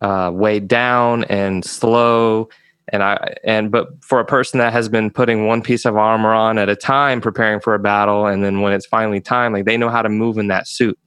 [0.01, 2.49] uh, weighed down and slow
[2.89, 6.34] and i and but for a person that has been putting one piece of armor
[6.34, 9.65] on at a time preparing for a battle and then when it's finally time like
[9.65, 10.97] they know how to move in that suit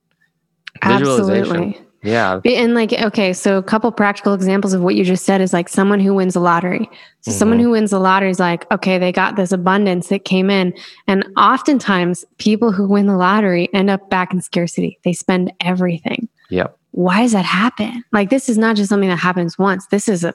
[0.85, 1.86] visualization.
[2.07, 5.53] Yeah And like, okay, so a couple practical examples of what you just said is
[5.53, 6.89] like someone who wins the lottery.
[7.21, 7.63] So someone Mhm.
[7.63, 10.73] who wins the lottery is like, okay, they got this abundance that came in.
[11.09, 14.99] And oftentimes people who win the lottery end up back in scarcity.
[15.05, 16.29] They spend everything.
[16.51, 16.77] Yep.
[16.93, 18.05] Why does that happen?
[18.13, 19.87] Like this is not just something that happens once.
[19.89, 20.33] This is a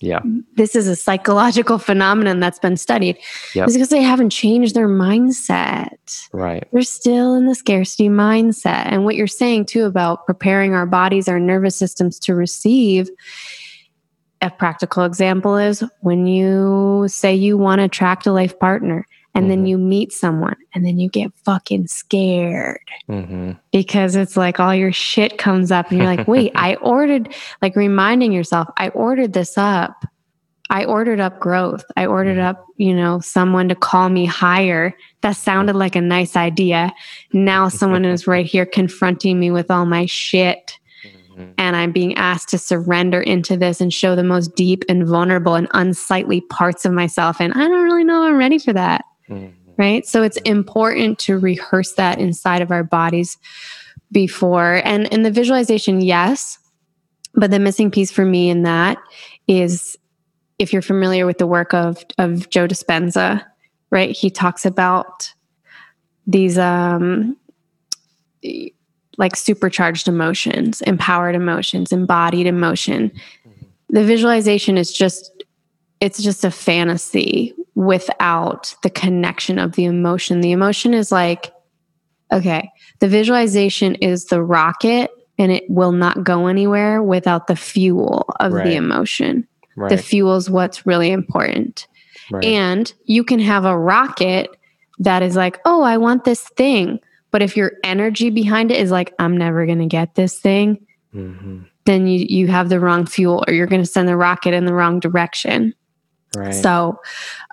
[0.00, 0.20] yeah
[0.56, 3.16] this is a psychological phenomenon that's been studied.
[3.54, 3.68] Yep.
[3.68, 8.86] It's because they haven't changed their mindset right we're still in the scarcity mindset.
[8.86, 13.08] And what you're saying too about preparing our bodies, our nervous systems to receive.
[14.42, 19.50] A practical example is when you say you want to attract a life partner and
[19.50, 19.68] then Mhm.
[19.68, 24.92] you meet someone and then you get fucking scared hmm because it's like all your
[24.92, 29.56] shit comes up and you're like, wait, I ordered, like reminding yourself, I ordered this
[29.56, 30.04] up.
[30.70, 31.84] I ordered up growth.
[31.96, 34.94] I ordered up, you know, someone to call me higher.
[35.22, 36.92] That sounded like a nice idea.
[37.32, 40.78] Now someone is right here confronting me with all my shit.
[41.58, 45.54] And I'm being asked to surrender into this and show the most deep and vulnerable
[45.54, 47.40] and unsightly parts of myself.
[47.40, 49.04] And I don't really know I'm ready for that
[49.76, 50.06] right?
[50.06, 53.38] So it's important to rehearse that inside of our bodies
[54.12, 54.82] before.
[54.84, 56.58] And in the visualization yes
[57.32, 58.98] but the missing piece for me in that
[59.46, 59.96] is
[60.58, 63.44] if you're familiar with the work of of joe dispenza
[63.90, 64.16] right?
[64.16, 65.32] He talks about
[66.26, 67.36] these um
[69.18, 73.12] like supercharged emotions empowered emotions embodied emotion.
[73.90, 75.44] The visualization is just
[76.00, 80.42] it's just a fantasy without the connection of the emotion.
[80.42, 81.50] The emotion is like,
[82.30, 88.26] okay, the visualization is the rocket and it will not go anywhere without the fuel
[88.38, 88.64] of Right.
[88.66, 89.46] the emotion.
[89.76, 91.86] right The fuel is what's really important.
[92.30, 94.50] right And you can have a rocket
[94.98, 96.98] that is like, oh, I want this thing.
[97.30, 100.84] But if your energy behind it is like, I'm never going to get this thing,
[101.14, 101.64] Mhm.
[101.86, 104.66] then you, you have the wrong fuel or you're going to send the rocket in
[104.66, 105.72] the wrong direction.
[106.36, 106.54] Right.
[106.54, 107.00] So,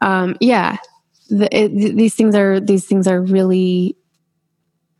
[0.01, 0.77] um, yeah,
[1.29, 3.97] the, it, these things are these things are really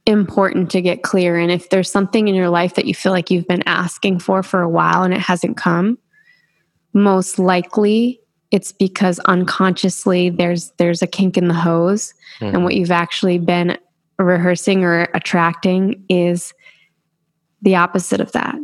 [0.06, 1.38] important to get clear.
[1.38, 4.42] And if there's something in your life that you feel like you've been asking for
[4.42, 5.98] for a while and it hasn't come,
[6.94, 12.92] most likely it's because unconsciously there's there's a kink in the hose, and what you've
[12.92, 13.78] actually been
[14.18, 16.54] rehearsing or attracting is
[17.62, 18.56] the opposite of that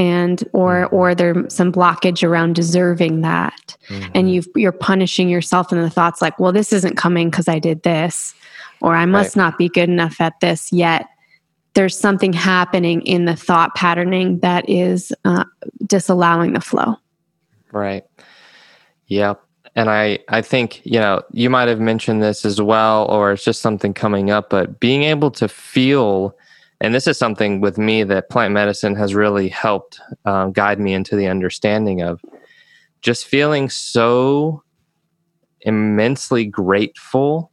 [0.00, 4.10] and or or there's some blockage around deserving that Mhm.
[4.14, 7.58] and you've, you're punishing yourself in the thoughts like, well, this isn't coming because I
[7.58, 8.34] did this,
[8.80, 11.06] or I must not be good enough at this yet.
[11.74, 15.44] There's something happening in the thought patterning that is uh,
[15.86, 16.96] disallowing the flow.
[17.72, 18.04] Right.
[19.06, 19.42] Yep.
[19.76, 23.44] And I, I think, you know, you might have mentioned this as well, or it's
[23.44, 26.34] just something coming up, but being able to feel,
[26.80, 30.94] and this is something with me that plant medicine has really helped um, guide me
[30.94, 32.20] into the understanding of
[33.02, 34.62] just feeling so
[35.62, 37.50] immensely grateful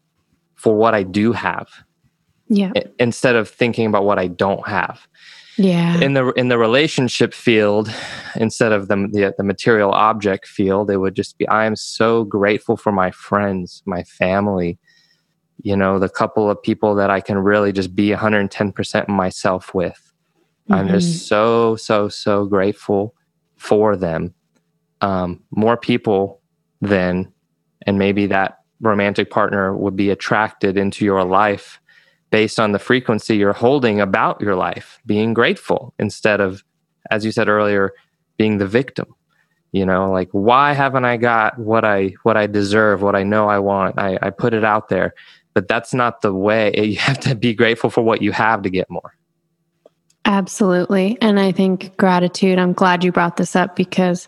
[0.56, 1.68] for what I do have
[2.48, 2.72] Yeah.
[3.00, 5.08] instead of thinking about what I don't have
[5.58, 6.00] Yeah.
[6.00, 7.94] in the in the relationship field
[8.36, 12.24] instead of the, the the material object field it would just be i am so
[12.24, 14.78] grateful for my friends my family
[15.64, 20.14] you know the couple of people that i can really just be 110% myself with
[20.72, 20.92] i'm Mhm.
[20.92, 23.14] just so so so grateful
[23.58, 24.34] for them
[25.02, 26.42] um, more people
[26.82, 27.32] than
[27.86, 31.80] and maybe that romantic partner would be attracted into your life
[32.32, 36.64] based on the frequency you're holding about your life, being grateful instead of,
[37.10, 37.94] as you said earlier,
[38.38, 39.08] being the victim.
[39.72, 43.50] You know, like why haven't I got what I what I deserve, what I know
[43.50, 44.00] I want?
[44.00, 45.14] I, I put it out there,
[45.58, 46.72] but that's not the way.
[46.78, 49.16] You have to be grateful for what you have to get more.
[50.24, 51.18] Absolutely.
[51.20, 54.28] And I think gratitude, I'm glad you brought this up because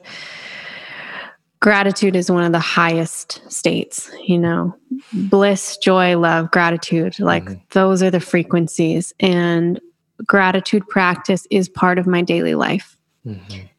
[1.60, 4.76] gratitude is one of the highest states, you know,
[5.14, 7.20] bliss, joy, love, gratitude.
[7.20, 7.62] Like Mhm.
[7.74, 9.14] those are the frequencies.
[9.20, 9.80] And
[10.26, 12.98] gratitude practice is part of my daily life.
[13.24, 13.70] Mhm.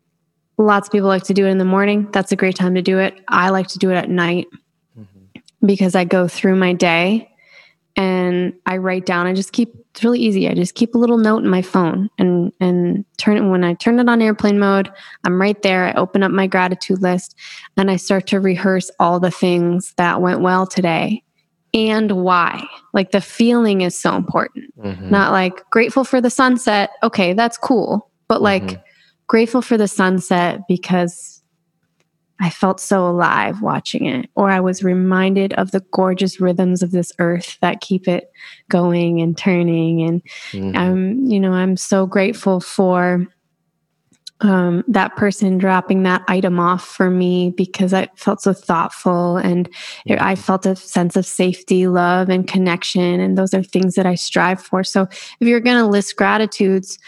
[0.57, 2.07] Lots of people like to do it in the morning.
[2.13, 3.15] That's a great time to do it.
[3.27, 4.47] I like to do it at night
[4.97, 5.43] Mhm.
[5.67, 7.27] because I go through my day
[7.97, 9.27] and I write down.
[9.27, 10.49] I just keep it's really easy.
[10.49, 13.75] I just keep a little note in my phone and and turn it when I
[13.75, 14.91] turn it on airplane mode,
[15.25, 15.87] I'm right there.
[15.87, 17.35] I open up my gratitude list
[17.77, 21.23] and I start to rehearse all the things that went well today
[21.75, 22.65] and why.
[22.93, 24.77] Like the feeling is so important.
[24.79, 25.11] Mhm.
[25.11, 26.91] Not like grateful for the sunset.
[27.03, 28.11] Okay, that's cool.
[28.29, 28.83] But like Mhm.
[29.27, 31.40] grateful for the sunset because
[32.41, 36.91] I felt so alive watching it, or I was reminded of the gorgeous rhythms of
[36.91, 38.33] this earth that keep it
[38.69, 40.03] going and turning.
[40.03, 40.23] And
[40.53, 40.77] Mhm.
[40.77, 43.27] I'm, you know, I'm so grateful for
[44.43, 49.69] um, that person dropping that item off for me because I felt so thoughtful and
[50.07, 53.21] it- I felt a sense of safety, love, and connection.
[53.21, 54.83] And those are things that I strive for.
[54.83, 55.09] So
[55.41, 56.99] if you're going to list gratitudes,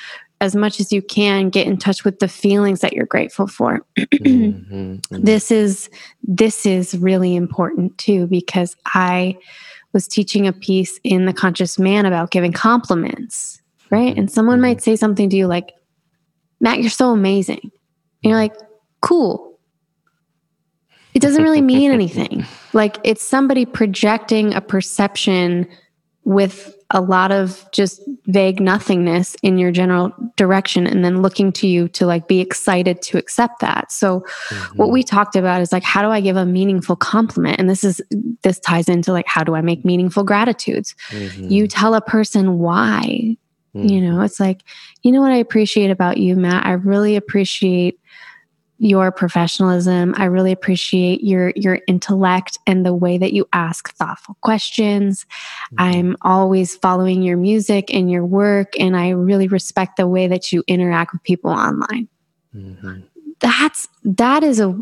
[0.43, 3.81] as much as you can, get in touch with the feelings that you're grateful for.
[3.97, 5.01] Mhm.
[5.01, 5.25] Mhm.
[5.25, 5.89] this is
[6.25, 9.37] this is really important too because I
[9.93, 14.15] was teaching a piece in the conscious man about giving compliments, right?
[14.15, 14.19] Mhm.
[14.19, 15.73] And someone might say something to you like,
[16.61, 17.61] Matt, you're so amazing.
[17.63, 18.55] And you're like,
[19.01, 19.59] cool.
[21.15, 22.45] It doesn't really mean anything.
[22.75, 25.69] Like it's somebody projecting a perception
[26.25, 31.67] with a lot of just vague nothingness in your general direction and then looking to
[31.67, 33.91] you to like be excited to accept that.
[33.91, 34.25] So
[34.77, 34.93] what Mhm.
[34.93, 37.59] we talked about is like how do I give a meaningful compliment?
[37.59, 38.01] And this is
[38.43, 40.95] this ties into like how do I make meaningful gratitudes?
[41.11, 41.51] Mhm.
[41.51, 43.37] You tell a person why
[43.75, 43.91] Mhm.
[43.91, 44.63] you know it's like
[45.03, 47.99] you know what i appreciate about you matt i really appreciate
[48.83, 54.37] your professionalism i really appreciate your your intellect and the way that you ask thoughtful
[54.41, 55.25] questions
[55.79, 60.53] i'm always following your music and your work and i really respect the way that
[60.53, 62.09] you interact with people online
[62.55, 63.05] Mhm.
[63.39, 64.77] that's that is a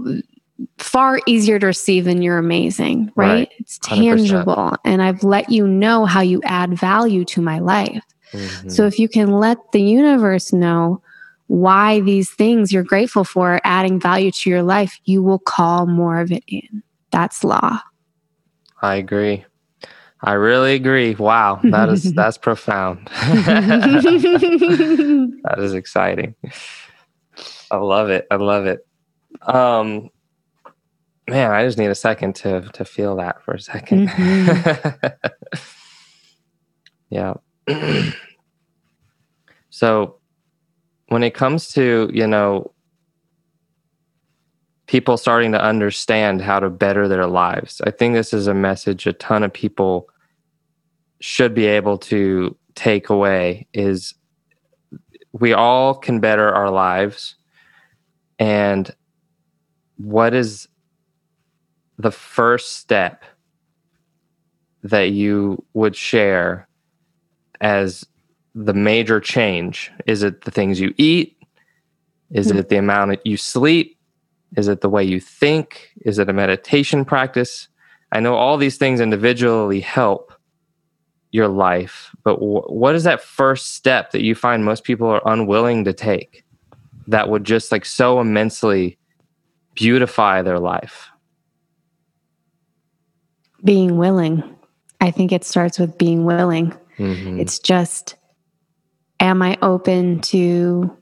[0.79, 3.49] far easier to receive than you're amazing right, Right.
[3.59, 4.29] it's 100%.
[4.29, 8.03] tangible and i've let you know how you add value to my life
[8.33, 8.71] Mhm.
[8.73, 11.03] so if you can let the universe know
[11.51, 15.85] why these things you're grateful for are adding value to your life, you will call
[15.85, 16.85] more of it in.
[17.11, 17.81] That's law.
[18.81, 19.45] I agree.
[20.23, 21.17] I really agree.
[21.17, 23.09] Wow, that is that's profound.
[23.17, 24.45] that
[25.59, 26.37] is exciting.
[27.73, 28.29] I love it.
[28.31, 28.87] I love it.
[29.43, 30.09] Um
[31.27, 35.19] man, I just need a second to to feel that for a 2nd
[37.11, 37.35] yeah.
[39.71, 40.20] so
[41.11, 42.73] when it comes to, you know,
[44.87, 49.07] people starting to understand how to better their lives, I think this is a message
[49.07, 50.09] a ton of people
[51.21, 54.15] should be able to take away is
[55.33, 57.35] we all can better our lives.
[58.39, 58.89] And
[59.97, 60.69] what is
[61.99, 63.25] the first step
[64.85, 66.69] that you would share
[67.61, 68.07] as
[68.55, 69.91] the major change?
[70.07, 71.37] Is it the things you eat?
[72.31, 72.59] Is Hmm.
[72.59, 73.97] it the amount that you sleep?
[74.57, 75.91] Is it the way you think?
[76.05, 77.69] Is it a meditation practice?
[78.13, 80.33] I know all these things individually help
[81.33, 85.23] your life, but wh- what is that first step that you find most people are
[85.25, 86.45] unwilling to take
[87.07, 88.99] that would just like so immensely
[89.75, 91.09] beautify their life?
[93.65, 94.43] Being willing.
[95.01, 96.75] I think it starts with being willing.
[96.99, 97.41] Mhm.
[97.41, 98.17] It's just,
[99.21, 100.97] am I open to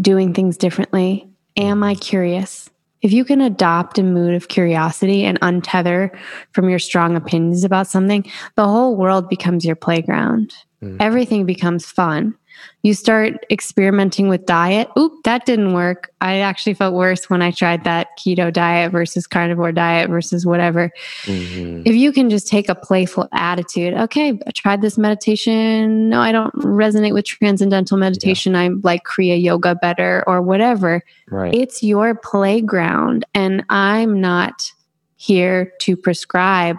[0.00, 1.28] doing things differently?
[1.56, 2.68] Am I curious?
[3.02, 6.10] If you can adopt a mood of curiosity and untether
[6.52, 10.52] from your strong opinions about something, the whole world becomes your playground.
[10.82, 10.96] Mhm.
[11.00, 12.34] Everything becomes fun.
[12.82, 14.88] You start experimenting with diet.
[14.98, 16.10] Oop, that didn't work.
[16.22, 20.90] I actually felt worse when I tried that keto diet versus carnivore diet versus whatever
[21.26, 21.82] Mhm.
[21.86, 26.32] if you can just take a playful attitude okay i tried this meditation no i
[26.32, 31.54] don't resonate with transcendental meditation i like kriya yoga better or whatever Right.
[31.54, 34.70] it's your playground and i'm not
[35.16, 36.76] here to prescribe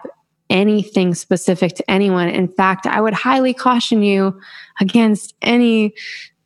[0.52, 4.40] anything specific to anyone in fact i would highly caution you
[4.80, 5.94] against any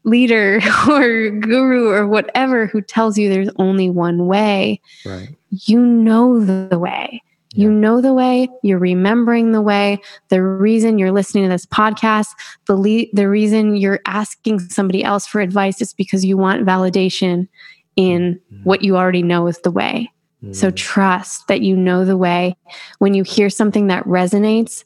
[0.04, 5.36] leader or guru or whatever who tells you there's only one way right.
[5.50, 7.22] you know the way
[7.58, 10.02] You know the way, you're remembering the way.
[10.28, 12.28] The reason you're listening to this podcast,
[12.68, 17.48] the le- the reason you're asking somebody else for advice is because you want validation
[17.96, 18.64] in mm-hmm.
[18.64, 20.12] what you already know is the way.
[20.52, 20.76] So Mm.
[20.76, 22.56] trust that you know the way.
[23.00, 24.84] When you hear something that resonates,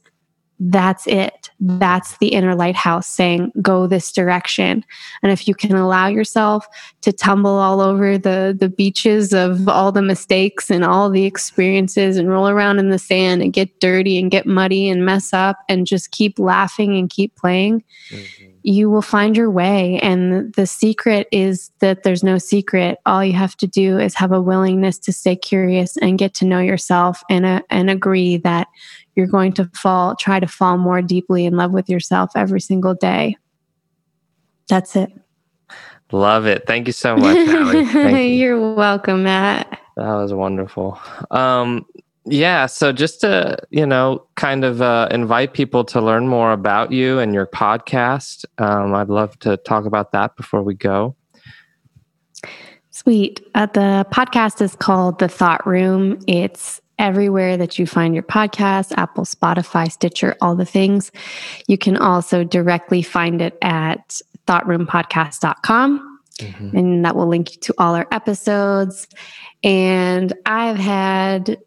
[0.61, 1.49] that's it.
[1.61, 4.83] That's the inner lighthouse saying, go this direction.
[5.23, 6.67] And if you can allow yourself
[7.01, 12.17] to tumble all over the, the beaches of all the mistakes and all the experiences
[12.17, 15.59] and roll around in the sand and get dirty and get muddy and mess up
[15.69, 17.81] and just keep laughing and keep playing,
[18.11, 18.48] Mhm.
[18.63, 19.99] You will find your way.
[19.99, 22.99] And the secret is that there's no secret.
[23.05, 26.45] All you have to do is have a willingness to stay curious and get to
[26.45, 28.67] know yourself and, uh, and agree that
[29.15, 32.93] you're going to fall, try to fall more deeply in love with yourself every single
[32.93, 33.37] day.
[34.67, 35.11] That's it.
[36.11, 36.65] Love it.
[36.65, 37.85] Thank you so much, Allie.
[37.85, 38.23] Thank you.
[38.23, 39.79] You're welcome, Matt.
[39.95, 40.99] That was wonderful.
[41.31, 41.85] Um,
[42.25, 46.91] yeah, so just to, you know, kind of uh, invite people to learn more about
[46.91, 51.15] you and your podcast, um, I'd love to talk about that before we go.
[52.91, 53.41] Sweet.
[53.55, 56.19] Uh, the podcast is called The Thought Room.
[56.27, 61.11] It's everywhere that you find your podcast Apple, Spotify, Stitcher, all the things.
[61.67, 66.73] You can also directly find it at thoughtRoomPodcast.com, Mhm.
[66.73, 69.07] and that will link you to all our episodes.
[69.63, 71.57] And I've had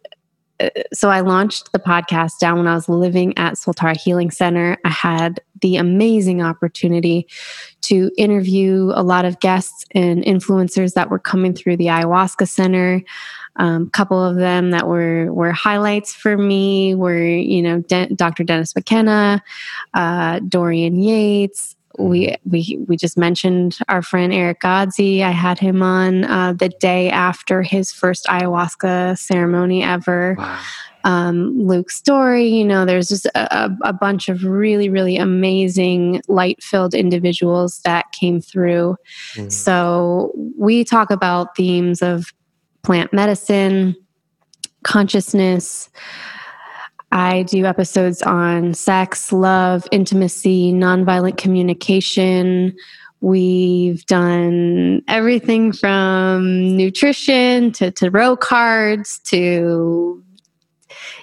[0.93, 4.77] so I launched the podcast down when I was living at Soltara Healing Center.
[4.85, 7.27] I had the amazing opportunity
[7.83, 13.03] to interview a lot of guests and influencers that were coming through the ayahuasca center.
[13.57, 18.09] A um, couple of them that were were highlights for me were you know De-
[18.15, 18.45] Dr.
[18.45, 19.43] Dennis McKenna,
[19.95, 21.77] uh, Dorian Yates.
[21.99, 25.23] We we we just mentioned our friend Eric Godsey.
[25.23, 30.59] I had him on uh, the day after his first ayahuasca ceremony ever Wow.
[31.05, 32.47] um, Luke Story.
[32.47, 38.11] You know, there's just a, a- bunch of really, really amazing light filled individuals that
[38.13, 38.97] came through.
[39.35, 39.53] Mhm.
[39.53, 42.33] So we talk about themes of
[42.83, 43.95] plant medicine,
[44.83, 45.89] consciousness.
[47.13, 52.75] I do episodes on sex, love, intimacy, nonviolent communication.
[53.21, 60.25] We've done everything from nutrition to tarot cards to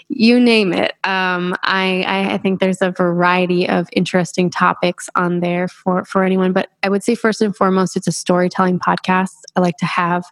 [0.09, 0.91] you name it.
[1.03, 6.23] Um, I, I, I think there's a variety of interesting topics on there for, for
[6.23, 6.51] anyone.
[6.51, 9.35] But I would say, first and foremost, it's a storytelling podcast.
[9.55, 10.23] I like to have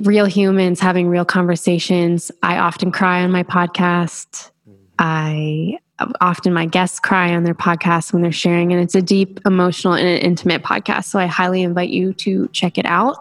[0.00, 2.30] real humans having real conversations.
[2.42, 4.50] I often cry on my podcast.
[4.98, 5.78] I
[6.20, 9.94] often my guests cry on their podcast when they're sharing, and it's a deep, emotional,
[9.94, 11.04] and an intimate podcast.
[11.04, 13.16] So I highly invite you to check it out.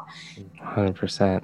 [0.59, 1.43] 100%.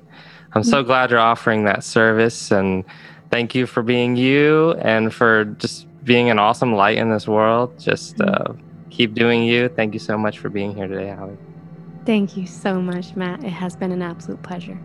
[0.54, 2.84] I'm so glad you're offering that service and
[3.30, 7.78] thank you for being you and for just being an awesome light in this world.
[7.80, 8.54] Just uh,
[8.90, 9.70] keep doing you.
[9.70, 11.38] Thank you so much for being here today, Allie.
[12.06, 13.44] Thank you so much, Matt.
[13.44, 14.80] It has been an absolute pleasure.